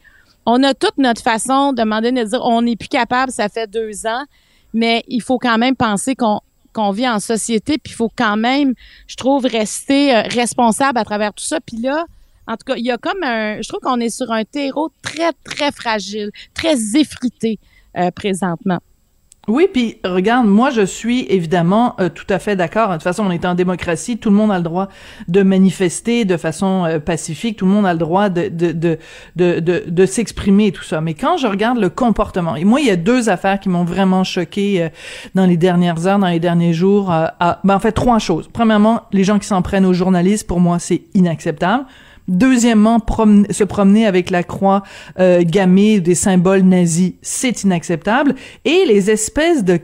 On 0.46 0.62
a 0.62 0.74
toute 0.74 0.96
notre 0.98 1.22
façon 1.22 1.72
de 1.72 1.82
demander 1.82 2.12
de 2.12 2.22
dire 2.22 2.40
on 2.44 2.62
n'est 2.62 2.76
plus 2.76 2.88
capable, 2.88 3.32
ça 3.32 3.48
fait 3.48 3.68
deux 3.68 4.06
ans, 4.06 4.24
mais 4.72 5.04
il 5.08 5.20
faut 5.20 5.38
quand 5.38 5.58
même 5.58 5.76
penser 5.76 6.14
qu'on 6.14 6.40
qu'on 6.72 6.90
vit 6.90 7.08
en 7.08 7.20
société, 7.20 7.78
puis 7.78 7.94
il 7.94 7.96
faut 7.96 8.10
quand 8.14 8.36
même, 8.36 8.74
je 9.06 9.16
trouve, 9.16 9.46
rester 9.46 10.14
euh, 10.14 10.22
responsable 10.28 10.98
à 10.98 11.04
travers 11.04 11.32
tout 11.32 11.42
ça. 11.42 11.58
Puis 11.58 11.78
là, 11.78 12.04
en 12.46 12.52
tout 12.52 12.64
cas, 12.66 12.74
il 12.76 12.84
y 12.84 12.90
a 12.90 12.98
comme 12.98 13.22
un, 13.22 13.62
je 13.62 13.68
trouve 13.68 13.80
qu'on 13.80 13.98
est 13.98 14.10
sur 14.10 14.30
un 14.30 14.44
terreau 14.44 14.90
très, 15.00 15.32
très 15.42 15.72
fragile, 15.72 16.30
très 16.52 16.76
effrité 16.94 17.58
euh, 17.96 18.10
présentement. 18.10 18.78
Oui, 19.48 19.68
puis 19.72 19.98
regarde, 20.04 20.46
moi 20.48 20.70
je 20.70 20.82
suis 20.84 21.24
évidemment 21.28 21.94
euh, 22.00 22.08
tout 22.08 22.24
à 22.30 22.40
fait 22.40 22.56
d'accord. 22.56 22.88
De 22.88 22.94
toute 22.94 23.04
façon, 23.04 23.24
on 23.24 23.30
est 23.30 23.44
en 23.44 23.54
démocratie, 23.54 24.18
tout 24.18 24.30
le 24.30 24.34
monde 24.36 24.50
a 24.50 24.56
le 24.56 24.64
droit 24.64 24.88
de 25.28 25.42
manifester 25.42 26.24
de 26.24 26.36
façon 26.36 26.84
euh, 26.84 26.98
pacifique, 26.98 27.56
tout 27.58 27.64
le 27.64 27.70
monde 27.70 27.86
a 27.86 27.92
le 27.92 27.98
droit 28.00 28.28
de 28.28 28.48
de 28.48 28.72
de 28.72 28.98
de, 29.36 29.84
de, 29.86 30.06
s'exprimer 30.06 30.66
et 30.66 30.72
tout 30.72 30.82
ça. 30.82 31.00
Mais 31.00 31.14
quand 31.14 31.36
je 31.36 31.46
regarde 31.46 31.78
le 31.78 31.90
comportement, 31.90 32.56
et 32.56 32.64
moi 32.64 32.80
il 32.80 32.86
y 32.86 32.90
a 32.90 32.96
deux 32.96 33.28
affaires 33.28 33.60
qui 33.60 33.68
m'ont 33.68 33.84
vraiment 33.84 34.24
choqué 34.24 34.82
euh, 34.82 34.88
dans 35.36 35.46
les 35.46 35.56
dernières 35.56 36.08
heures, 36.08 36.18
dans 36.18 36.26
les 36.26 36.40
derniers 36.40 36.72
jours. 36.72 37.12
euh, 37.12 37.26
à- 37.38 37.60
ben, 37.62 37.76
en 37.76 37.80
fait, 37.80 37.92
trois 37.92 38.18
choses. 38.18 38.48
Premièrement, 38.52 39.02
les 39.12 39.22
gens 39.22 39.38
qui 39.38 39.46
s'en 39.46 39.62
prennent 39.62 39.86
aux 39.86 39.92
journalistes, 39.94 40.46
pour 40.48 40.58
moi, 40.58 40.78
c'est 40.80 41.02
inacceptable. 41.14 41.84
Deuxièmement, 42.28 43.00
se 43.50 43.64
promener 43.64 44.06
avec 44.06 44.30
la 44.30 44.42
croix 44.42 44.82
euh, 45.18 45.42
gammée 45.44 46.00
des 46.00 46.14
symboles 46.14 46.62
nazis, 46.62 47.12
c'est 47.22 47.62
inacceptable. 47.62 48.34
Et 48.64 48.84
les 48.86 49.10
espèces 49.10 49.64
de 49.64 49.80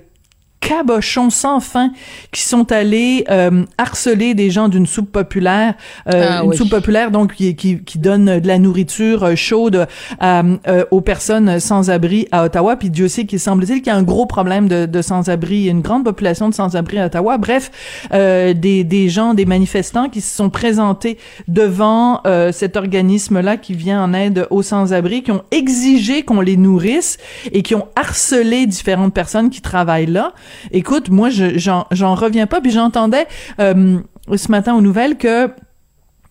cabochons 0.63 1.29
sans 1.31 1.59
fin 1.61 1.91
qui 2.31 2.43
sont 2.43 2.71
allés 2.71 3.25
euh, 3.31 3.65
harceler 3.79 4.33
des 4.35 4.51
gens 4.51 4.69
d'une 4.69 4.87
soupe 4.87 5.11
populaire, 5.11 5.75
euh, 6.09 6.27
Ah 6.31 6.43
une 6.45 6.51
oui. 6.51 6.57
soupe 6.57 6.71
populaire 6.71 7.11
donc 7.11 7.35
qui, 7.35 7.57
qui, 7.57 7.83
qui 7.83 7.99
donne 7.99 8.39
de 8.39 8.47
la 8.47 8.59
nourriture 8.59 9.25
euh, 9.25 9.35
chaude 9.35 9.87
euh, 10.23 10.57
euh, 10.69 10.85
aux 10.93 11.01
personnes 11.01 11.59
sans-abri 11.59 12.29
à 12.31 12.45
Ottawa. 12.45 12.77
Puis 12.77 12.91
Dieu 12.91 13.09
sait 13.09 13.27
qu'il 13.27 13.41
semble-t-il 13.41 13.79
qu'il 13.83 13.89
y 13.89 13.91
a 13.91 13.97
un 13.97 14.05
gros 14.05 14.27
problème 14.27 14.69
de, 14.69 14.87
de 14.87 15.03
sans-abri, 15.03 15.57
il 15.57 15.63
y 15.65 15.69
a 15.69 15.73
une 15.73 15.81
grande 15.83 16.05
population 16.05 16.49
de 16.49 16.55
sans-abri 16.55 16.99
à 17.01 17.07
Ottawa. 17.07 17.39
Bref, 17.39 17.71
euh, 18.15 18.55
des, 18.55 18.85
des 18.85 19.09
gens, 19.09 19.35
des 19.35 19.47
manifestants 19.47 20.09
qui 20.09 20.21
se 20.21 20.35
sont 20.35 20.49
présentés 20.49 21.19
devant 21.49 22.21
euh, 22.27 22.53
cet 22.53 22.77
organisme-là 22.77 23.57
qui 23.57 23.75
vient 23.75 24.03
en 24.05 24.15
aide 24.15 24.47
aux 24.51 24.63
sans-abri, 24.63 25.25
qui 25.25 25.33
ont 25.33 25.43
exigé 25.51 26.23
qu'on 26.23 26.41
les 26.41 26.57
nourrisse 26.57 27.19
et 27.51 27.63
qui 27.63 27.75
ont 27.75 27.89
harcelé 27.97 28.67
différentes 28.67 29.13
personnes 29.13 29.51
qui 29.51 29.61
travaillent 29.61 30.07
là. 30.07 30.33
Écoute, 30.71 31.09
moi, 31.11 31.31
je- 31.31 31.59
j'en 31.59 31.87
j'en 31.91 32.15
reviens 32.15 32.47
pas. 32.47 32.61
Puis 32.61 32.71
j'entendais 32.71 33.27
euh, 33.61 33.99
ce 34.37 34.51
matin 34.51 34.75
aux 34.75 34.81
nouvelles 34.81 35.17
que 35.17 35.51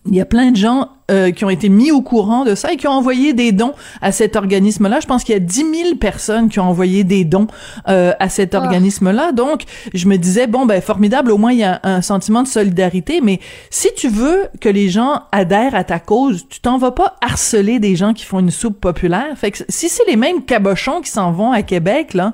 il 0.06 0.16
y 0.16 0.20
a 0.20 0.24
plein 0.24 0.50
de 0.50 0.56
gens 0.56 0.88
euh, 1.12 1.30
qui 1.30 1.44
ont 1.44 1.48
été 1.50 1.68
mis 1.68 1.92
au 1.92 2.02
courant 2.02 2.44
de 2.44 2.56
ça 2.56 2.72
et 2.72 2.76
qui 2.76 2.88
ont 2.88 2.92
envoyé 2.92 3.34
des 3.34 3.52
dons 3.52 3.72
à 4.00 4.10
cet 4.10 4.34
organisme-là. 4.34 4.98
Je 4.98 5.06
pense 5.06 5.22
qu'il 5.22 5.32
y 5.32 5.36
a 5.36 5.38
10 5.38 5.64
000 5.84 5.94
personnes 5.94 6.48
qui 6.48 6.58
ont 6.58 6.64
envoyé 6.64 7.04
des 7.04 7.24
dons 7.24 7.46
euh, 7.88 8.12
à 8.18 8.28
cet 8.28 8.56
organisme-là. 8.56 9.30
Donc, 9.30 9.62
je 9.94 10.08
me 10.08 10.16
disais, 10.16 10.48
bon, 10.48 10.66
ben 10.66 10.82
formidable, 10.82 11.30
au 11.30 11.38
moins 11.38 11.52
il 11.52 11.58
y 11.60 11.64
a 11.64 11.78
un 11.84 12.02
sentiment 12.02 12.42
de 12.42 12.48
solidarité, 12.48 13.20
mais 13.20 13.38
si 13.70 13.90
tu 13.96 14.08
veux 14.08 14.46
que 14.60 14.68
les 14.68 14.88
gens 14.88 15.22
adhèrent 15.30 15.76
à 15.76 15.84
ta 15.84 16.00
cause, 16.00 16.46
tu 16.48 16.58
t'en 16.58 16.78
vas 16.78 16.90
pas 16.90 17.14
harceler 17.20 17.78
des 17.78 17.94
gens 17.94 18.12
qui 18.12 18.24
font 18.24 18.40
une 18.40 18.50
soupe 18.50 18.80
populaire. 18.80 19.28
Fait 19.36 19.52
que 19.52 19.58
si 19.68 19.88
c'est 19.88 20.06
les 20.08 20.16
mêmes 20.16 20.44
cabochons 20.44 21.00
qui 21.00 21.10
s'en 21.12 21.30
vont 21.30 21.52
à 21.52 21.62
Québec, 21.62 22.14
là, 22.14 22.32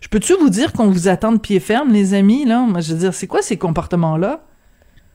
Je 0.00 0.08
peux-tu 0.08 0.34
vous 0.34 0.50
dire 0.50 0.72
qu'on 0.72 0.90
vous 0.90 1.08
attend 1.08 1.32
de 1.32 1.38
pied 1.38 1.60
ferme, 1.60 1.92
les 1.92 2.14
amis, 2.14 2.44
là? 2.44 2.60
Moi, 2.60 2.80
je 2.80 2.92
veux 2.92 2.98
dire, 2.98 3.14
c'est 3.14 3.26
quoi 3.26 3.42
ces 3.42 3.56
comportements-là? 3.56 4.40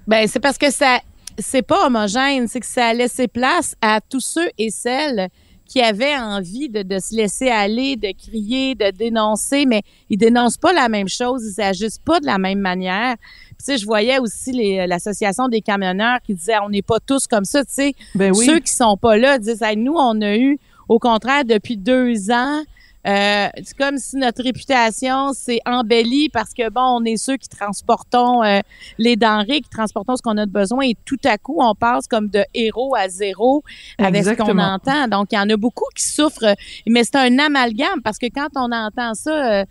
Ben, 0.08 0.28
c'est 0.28 0.40
parce 0.40 0.58
que 0.58 0.72
ça, 0.72 1.00
c'est 1.38 1.62
pas 1.62 1.88
homogène, 1.88 2.48
c'est 2.48 2.60
que 2.60 2.66
ça 2.66 2.88
a 2.88 2.94
laissé 2.94 3.28
place 3.28 3.76
à 3.82 4.02
tous 4.02 4.20
ceux 4.20 4.50
et 4.58 4.70
celles 4.70 5.30
qui 5.66 5.82
avaient 5.82 6.18
envie 6.18 6.70
de, 6.70 6.84
de, 6.84 7.00
se 7.00 7.16
laisser 7.16 7.50
aller, 7.50 7.96
de 7.96 8.12
crier, 8.12 8.76
de 8.76 8.92
dénoncer, 8.92 9.66
mais 9.66 9.82
ils 10.10 10.18
dénoncent 10.18 10.58
pas 10.58 10.74
la 10.74 10.90
même 10.90 11.08
chose, 11.08 11.42
ils 11.58 11.62
agissent 11.62 12.00
pas 12.00 12.20
de 12.20 12.26
la 12.26 12.38
même 12.38 12.60
manière. 12.60 13.16
Puis, 13.18 13.56
tu 13.60 13.66
sais, 13.66 13.78
je 13.78 13.86
voyais 13.86 14.20
aussi 14.20 14.52
les, 14.52 14.86
l'association 14.86 15.48
des 15.48 15.62
camionneurs 15.62 16.20
qui 16.24 16.36
disaient 16.36 16.60
on 16.64 16.70
n'est 16.70 16.82
pas 16.82 17.00
tous 17.00 17.28
comme 17.28 17.46
ça, 17.46 17.64
tu 17.64 17.74
sais. 17.74 17.96
Ben 18.14 18.32
oui. 18.36 18.46
Ceux 18.46 18.60
qui 18.60 18.74
sont 18.74 18.98
pas 18.98 19.18
là 19.18 19.40
disent 19.40 19.62
hey, 19.62 19.78
nous 19.78 19.96
on 19.96 20.22
a 20.22 20.36
eu 20.36 20.60
au 20.90 21.00
contraire 21.00 21.46
depuis 21.46 21.78
deux 21.78 22.30
ans 22.30 22.62
euh, 23.06 23.48
c'est 23.62 23.78
comme 23.78 23.98
si 23.98 24.16
notre 24.16 24.44
réputation 24.44 25.34
s'est 25.34 25.60
embellie 25.66 26.30
parce 26.30 26.54
que 26.54 26.70
bon, 26.70 26.82
on 26.82 27.04
est 27.04 27.18
ceux 27.18 27.36
qui 27.36 27.50
transportons 27.50 28.44
euh, 28.44 28.62
les 28.98 29.16
denrées, 29.16 29.62
qui 29.62 29.70
transportons 29.70 30.16
ce 30.16 30.22
qu'on 30.22 30.38
a 30.38 30.46
de 30.46 30.52
besoin 30.52 30.86
et 30.86 30.96
tout 31.06 31.20
à 31.26 31.38
coup, 31.38 31.58
on 31.60 31.76
passe 31.76 32.08
comme 32.08 32.30
de 32.30 32.44
héros 32.54 32.96
à 32.96 33.10
zéro 33.10 33.64
avec 33.98 34.24
ce 34.24 34.32
qu'on 34.32 34.58
entend. 34.58 35.08
Donc, 35.08 35.28
il 35.32 35.36
y 35.36 35.40
en 35.40 35.50
a 35.50 35.58
beaucoup 35.58 35.86
qui 35.96 36.04
souffrent, 36.04 36.56
mais 36.88 37.04
c'est 37.04 37.18
un 37.18 37.40
amalgame 37.40 38.02
parce 38.04 38.18
que 38.18 38.28
quand 38.28 38.50
on 38.56 38.72
entend 38.72 39.14
ça, 39.16 39.62
euh, 39.62 39.66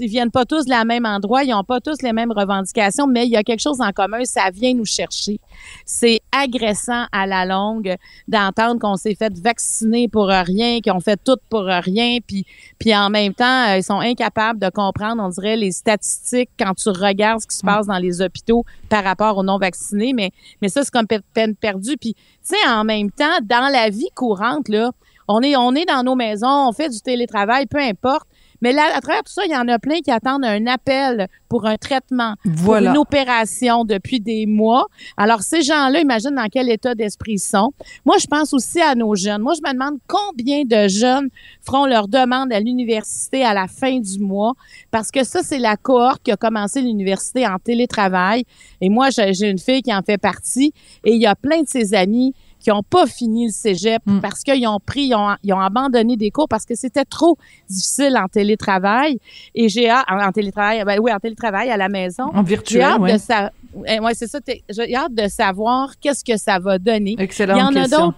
ils 0.00 0.08
viennent 0.08 0.30
pas 0.30 0.44
tous 0.44 0.64
de 0.64 0.70
la 0.70 0.84
même 0.84 1.06
endroit, 1.06 1.44
ils 1.44 1.54
ont 1.54 1.64
pas 1.64 1.80
tous 1.80 2.02
les 2.02 2.12
mêmes 2.12 2.32
revendications, 2.32 3.06
mais 3.06 3.26
il 3.26 3.30
y 3.32 3.36
a 3.36 3.42
quelque 3.42 3.60
chose 3.60 3.80
en 3.80 3.92
commun, 3.92 4.24
ça 4.24 4.50
vient 4.52 4.74
nous 4.74 4.84
chercher. 4.84 5.38
C'est 5.84 6.20
agressant 6.32 7.06
à 7.12 7.26
la 7.26 7.44
longue 7.44 7.96
d'entendre 8.28 8.80
qu'on 8.80 8.96
s'est 8.96 9.14
fait 9.14 9.32
vacciner 9.38 10.08
pour 10.08 10.26
rien, 10.28 10.80
qu'on 10.80 11.00
fait 11.00 11.20
tout 11.22 11.36
pour 11.50 11.64
rien, 11.64 12.18
puis 12.26 12.44
puis 12.78 12.94
en 12.94 13.10
même 13.10 13.34
temps, 13.34 13.68
euh, 13.68 13.78
ils 13.78 13.82
sont 13.84 14.00
incapables 14.00 14.58
de 14.58 14.68
comprendre, 14.70 15.22
on 15.22 15.28
dirait, 15.28 15.56
les 15.56 15.72
statistiques 15.72 16.50
quand 16.58 16.74
tu 16.74 16.88
regardes 16.88 17.40
ce 17.40 17.46
qui 17.46 17.56
se 17.56 17.62
passe 17.64 17.86
dans 17.86 17.98
les 17.98 18.20
hôpitaux 18.20 18.64
par 18.88 19.04
rapport 19.04 19.36
aux 19.38 19.42
non-vaccinés, 19.42 20.12
mais 20.12 20.30
mais 20.60 20.68
ça, 20.68 20.82
c'est 20.82 20.90
comme 20.90 21.06
pe- 21.06 21.20
peine 21.32 21.54
perdue. 21.54 21.96
Puis, 21.98 22.14
tu 22.14 22.20
sais, 22.42 22.68
en 22.68 22.84
même 22.84 23.10
temps, 23.10 23.38
dans 23.42 23.70
la 23.72 23.90
vie 23.90 24.08
courante, 24.14 24.68
là, 24.68 24.90
on 25.28 25.40
est, 25.42 25.56
on 25.56 25.74
est 25.74 25.86
dans 25.86 26.02
nos 26.02 26.14
maisons, 26.14 26.68
on 26.68 26.72
fait 26.72 26.90
du 26.90 27.00
télétravail, 27.00 27.66
peu 27.66 27.78
importe. 27.78 28.26
Mais 28.64 28.72
là, 28.72 28.84
à 28.94 29.00
travers 29.02 29.22
tout 29.22 29.30
ça, 29.30 29.42
il 29.44 29.52
y 29.52 29.56
en 29.56 29.68
a 29.68 29.78
plein 29.78 30.00
qui 30.00 30.10
attendent 30.10 30.46
un 30.46 30.66
appel 30.66 31.28
pour 31.50 31.66
un 31.66 31.76
traitement, 31.76 32.32
Voilà. 32.46 32.92
pour 32.92 32.94
une 32.94 32.98
opération 32.98 33.84
depuis 33.84 34.20
des 34.20 34.46
mois. 34.46 34.86
Alors, 35.18 35.42
ces 35.42 35.60
gens-là, 35.60 36.00
imagine 36.00 36.34
dans 36.34 36.46
quel 36.50 36.70
état 36.70 36.94
d'esprit 36.94 37.32
ils 37.34 37.38
sont. 37.38 37.72
Moi, 38.06 38.16
je 38.18 38.26
pense 38.26 38.54
aussi 38.54 38.80
à 38.80 38.94
nos 38.94 39.14
jeunes. 39.14 39.42
Moi, 39.42 39.52
je 39.54 39.60
me 39.68 39.74
demande 39.74 39.98
combien 40.08 40.62
de 40.64 40.88
jeunes 40.88 41.28
feront 41.60 41.84
leur 41.84 42.08
demande 42.08 42.54
à 42.54 42.58
l'université 42.58 43.44
à 43.44 43.52
la 43.52 43.66
fin 43.66 44.00
du 44.00 44.18
mois, 44.18 44.54
parce 44.90 45.10
que 45.10 45.24
ça, 45.24 45.42
c'est 45.42 45.58
la 45.58 45.76
cohorte 45.76 46.22
qui 46.22 46.32
a 46.32 46.36
commencé 46.38 46.80
l'université 46.80 47.46
en 47.46 47.58
télétravail. 47.58 48.44
Et 48.80 48.88
moi, 48.88 49.10
j'ai 49.10 49.34
j'ai 49.34 49.50
une 49.50 49.58
fille 49.58 49.82
qui 49.82 49.92
en 49.94 50.00
fait 50.00 50.16
partie, 50.16 50.72
et 51.04 51.12
il 51.12 51.20
y 51.20 51.26
a 51.26 51.34
plein 51.34 51.60
de 51.60 51.68
ses 51.68 51.92
amis 51.92 52.32
qui 52.64 52.72
ont 52.72 52.82
pas 52.82 53.06
fini 53.06 53.46
le 53.46 53.52
cégep 53.52 54.02
Mm. 54.06 54.20
parce 54.20 54.42
qu'ils 54.42 54.66
ont 54.66 54.78
pris, 54.84 55.02
ils 55.08 55.14
ont, 55.14 55.36
ils 55.42 55.52
ont 55.52 55.60
abandonné 55.60 56.16
des 56.16 56.30
cours 56.30 56.48
parce 56.48 56.64
que 56.64 56.74
c'était 56.74 57.04
trop 57.04 57.36
difficile 57.68 58.16
en 58.16 58.26
télétravail. 58.26 59.18
Et 59.54 59.68
j'ai 59.68 59.88
hâte, 59.90 60.06
en, 60.10 60.18
en 60.18 60.32
télétravail, 60.32 60.82
ben 60.84 60.98
oui, 61.00 61.12
en 61.12 61.18
télétravail 61.18 61.70
à 61.70 61.76
la 61.76 61.88
maison. 61.88 62.24
En 62.34 62.38
J'ai 62.42 62.48
virtuel, 62.48 62.82
hâte 62.82 63.00
ouais. 63.00 63.12
de 63.12 63.18
sa... 63.18 63.50
ouais, 63.74 64.14
c'est 64.14 64.26
ça. 64.26 64.38
J'ai 64.68 64.94
hâte 64.96 65.14
de 65.14 65.28
savoir 65.28 65.90
qu'est-ce 66.00 66.24
que 66.24 66.36
ça 66.38 66.58
va 66.58 66.78
donner. 66.78 67.16
Excellente 67.18 67.58
Il 67.58 67.60
y 67.60 67.78
en 67.80 67.82
a 67.82 67.86
d'autres. 67.86 68.14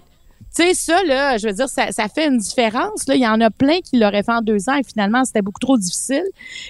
Tu 0.57 0.63
sais, 0.63 0.75
ça, 0.75 1.03
là, 1.05 1.37
je 1.37 1.49
veux 1.49 1.53
dire, 1.53 1.69
ça, 1.69 1.93
ça 1.93 2.09
fait 2.09 2.29
une 2.29 2.39
différence. 2.39 3.07
Là. 3.07 3.15
Il 3.15 3.21
y 3.21 3.27
en 3.27 3.41
a 3.43 3.51
plein 3.51 3.81
qui 3.81 3.99
l'auraient 3.99 4.23
fait 4.23 4.33
en 4.33 4.41
deux 4.41 4.71
ans 4.71 4.77
et 4.77 4.83
finalement, 4.83 5.23
c'était 5.27 5.43
beaucoup 5.43 5.61
trop 5.61 5.77
difficile. 5.77 6.25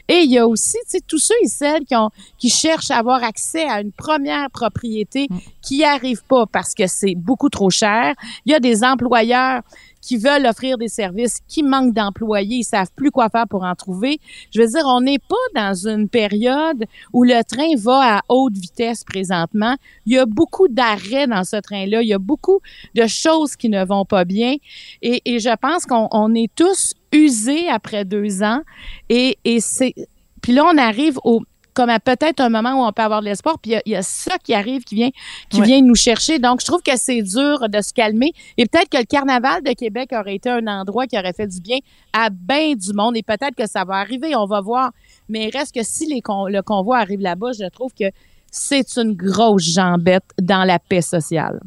Et 0.09 0.23
il 0.25 0.31
y 0.33 0.39
a 0.39 0.49
aussi, 0.49 0.77
tu 0.87 0.99
sais, 0.99 1.01
tous 1.07 1.19
ceux 1.19 1.37
et 1.45 1.47
celles 1.47 1.85
qui, 1.85 1.95
ont, 1.95 2.11
qui 2.37 2.51
cherchent 2.51 2.91
à 2.91 2.99
avoir 2.99 3.23
accès 3.23 3.65
à 3.65 3.81
une 3.81 3.93
première 3.93 4.51
propriété 4.51 5.29
qui 5.63 5.77
n'y 5.77 5.85
arrivent 5.85 6.25
pas 6.25 6.47
parce 6.47 6.75
que 6.75 6.89
c'est 6.89 7.15
beaucoup 7.15 7.49
trop 7.49 7.71
cher. 7.71 8.15
Il 8.45 8.51
y 8.51 8.57
a 8.57 8.61
des 8.61 8.83
employeurs 8.83 9.63
qui 10.07 10.19
veulent 10.19 10.47
offrir 10.47 10.79
des 10.79 10.87
services, 10.87 11.39
qui 11.49 11.65
manquent 11.65 11.93
d'employés, 11.93 12.59
ils 12.59 12.65
savent 12.65 12.93
plus 12.95 13.11
quoi 13.11 13.29
faire 13.29 13.49
pour 13.49 13.65
en 13.65 13.75
trouver. 13.75 14.21
Je 14.55 14.61
veux 14.61 14.69
dire, 14.69 14.85
on 14.87 15.01
n'est 15.01 15.19
pas 15.19 15.35
dans 15.57 15.75
une 15.75 16.09
période 16.09 16.85
où 17.13 17.25
le 17.25 17.43
train 17.43 17.75
va 17.77 18.19
à 18.19 18.21
haute 18.29 18.57
vitesse 18.57 19.03
présentement. 19.03 19.75
Il 20.07 20.13
y 20.13 20.19
a 20.19 20.25
beaucoup 20.25 20.69
d'arrêts 20.69 21.27
dans 21.27 21.43
ce 21.43 21.57
train-là. 21.57 22.03
Il 22.03 22.09
y 22.09 22.15
a 22.15 22.21
beaucoup 22.21 22.61
de 22.95 23.07
choses 23.09 23.57
qui 23.57 23.69
ne 23.69 23.85
vont 23.85 24.05
pas 24.05 24.25
bien. 24.25 24.55
Et, 25.03 25.21
je 25.27 25.57
pense 25.57 25.87
qu'on 25.87 26.09
on 26.13 26.35
est 26.35 26.55
tous 26.55 26.95
usés 27.13 27.69
après 27.69 28.05
deux 28.05 28.45
ans. 28.45 28.61
Et, 29.09 29.39
et 29.45 29.59
c'est. 29.61 29.93
Puis 30.41 30.53
là, 30.53 30.65
on 30.73 30.79
arrive 30.79 31.19
au 31.25 31.41
comme 31.77 31.91
à 31.91 32.01
peut-être 32.01 32.41
un 32.41 32.49
moment 32.49 32.73
où 32.73 32.87
on 32.89 32.91
peut 32.93 33.03
avoir 33.03 33.21
de 33.21 33.27
l'espoir, 33.27 33.59
puis 33.61 33.73
il 33.73 33.75
y 33.75 33.77
a- 33.77 33.83
il 33.85 33.93
y, 33.93 33.97
a 33.97 34.03
ça 34.03 34.39
qui 34.43 34.55
arrive, 34.55 34.83
qui 34.83 34.95
vient, 34.95 35.11
qui 35.51 35.61
Ouais. 35.61 35.67
vient 35.67 35.83
nous 35.83 35.95
chercher. 35.95 36.39
Donc, 36.39 36.61
je 36.63 36.67
trouve 36.67 36.81
que 36.83 36.97
c'est 36.97 37.21
dur 37.21 37.69
de 37.69 37.81
se 37.83 37.93
calmer. 37.93 38.33
Et 38.57 38.65
peut-être 38.67 38.89
que 38.89 38.97
le 38.97 39.05
carnaval 39.05 39.63
de 39.63 39.73
Québec 39.75 40.09
aurait 40.13 40.37
été 40.37 40.49
un 40.49 40.67
endroit 40.67 41.07
qui 41.07 41.19
aurait 41.19 41.35
fait 41.35 41.47
du 41.47 41.61
bien 41.61 41.79
à 42.15 42.31
bien 42.31 42.75
du 42.75 42.93
monde. 42.95 43.17
Et 43.17 43.23
peut-être 43.23 43.55
que 43.55 43.69
ça 43.69 43.85
va 43.85 43.97
arriver, 43.97 44.35
on 44.35 44.47
va 44.47 44.61
voir. 44.63 44.91
Mais 45.29 45.49
il 45.49 45.57
reste 45.57 45.75
que 45.75 45.83
si 45.85 46.07
les 46.07 46.23
con- 46.23 46.47
le 46.47 46.63
convoi 46.63 46.99
arrive 46.99 47.21
là-bas, 47.21 47.53
je 47.53 47.69
trouve 47.69 47.93
que 47.93 48.07
c'est 48.51 48.97
une 48.97 49.13
grosse 49.13 49.65
jambette 49.75 50.25
dans 50.41 50.65
la 50.65 50.79
paix 50.79 51.03
sociale. 51.03 51.61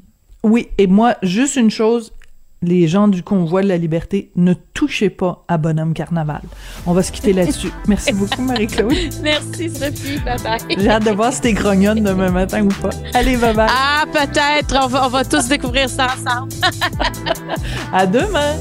Oui, 0.43 0.69
et 0.79 0.87
moi, 0.87 1.15
juste 1.21 1.55
une 1.57 1.69
chose, 1.69 2.11
les 2.61 2.87
gens 2.87 3.07
du 3.07 3.23
convoi 3.23 3.61
de 3.61 3.67
la 3.67 3.77
liberté, 3.77 4.31
ne 4.35 4.53
touchez 4.53 5.09
pas 5.09 5.43
à 5.47 5.57
Bonhomme 5.57 5.93
Carnaval. 5.93 6.41
On 6.85 6.93
va 6.93 7.03
se 7.03 7.11
quitter 7.11 7.33
là-dessus. 7.33 7.71
Merci 7.87 8.13
beaucoup, 8.13 8.41
Marie-Claude. 8.41 8.93
Merci, 9.23 9.69
Sophie. 9.69 10.19
Bye-bye. 10.19 10.77
J'ai 10.77 10.89
hâte 10.89 11.05
de 11.05 11.11
voir 11.11 11.31
si 11.31 11.41
t'es 11.41 11.53
grognonne 11.53 12.03
demain 12.03 12.31
matin 12.31 12.63
ou 12.63 12.81
pas. 12.81 12.89
Allez, 13.13 13.37
bye-bye. 13.37 13.69
Ah, 13.69 14.05
peut-être. 14.11 14.75
On 14.83 14.87
va, 14.87 15.05
on 15.05 15.09
va 15.09 15.23
tous 15.23 15.47
découvrir 15.47 15.89
ça 15.89 16.07
ensemble. 16.07 16.51
À 17.93 18.05
demain! 18.05 18.55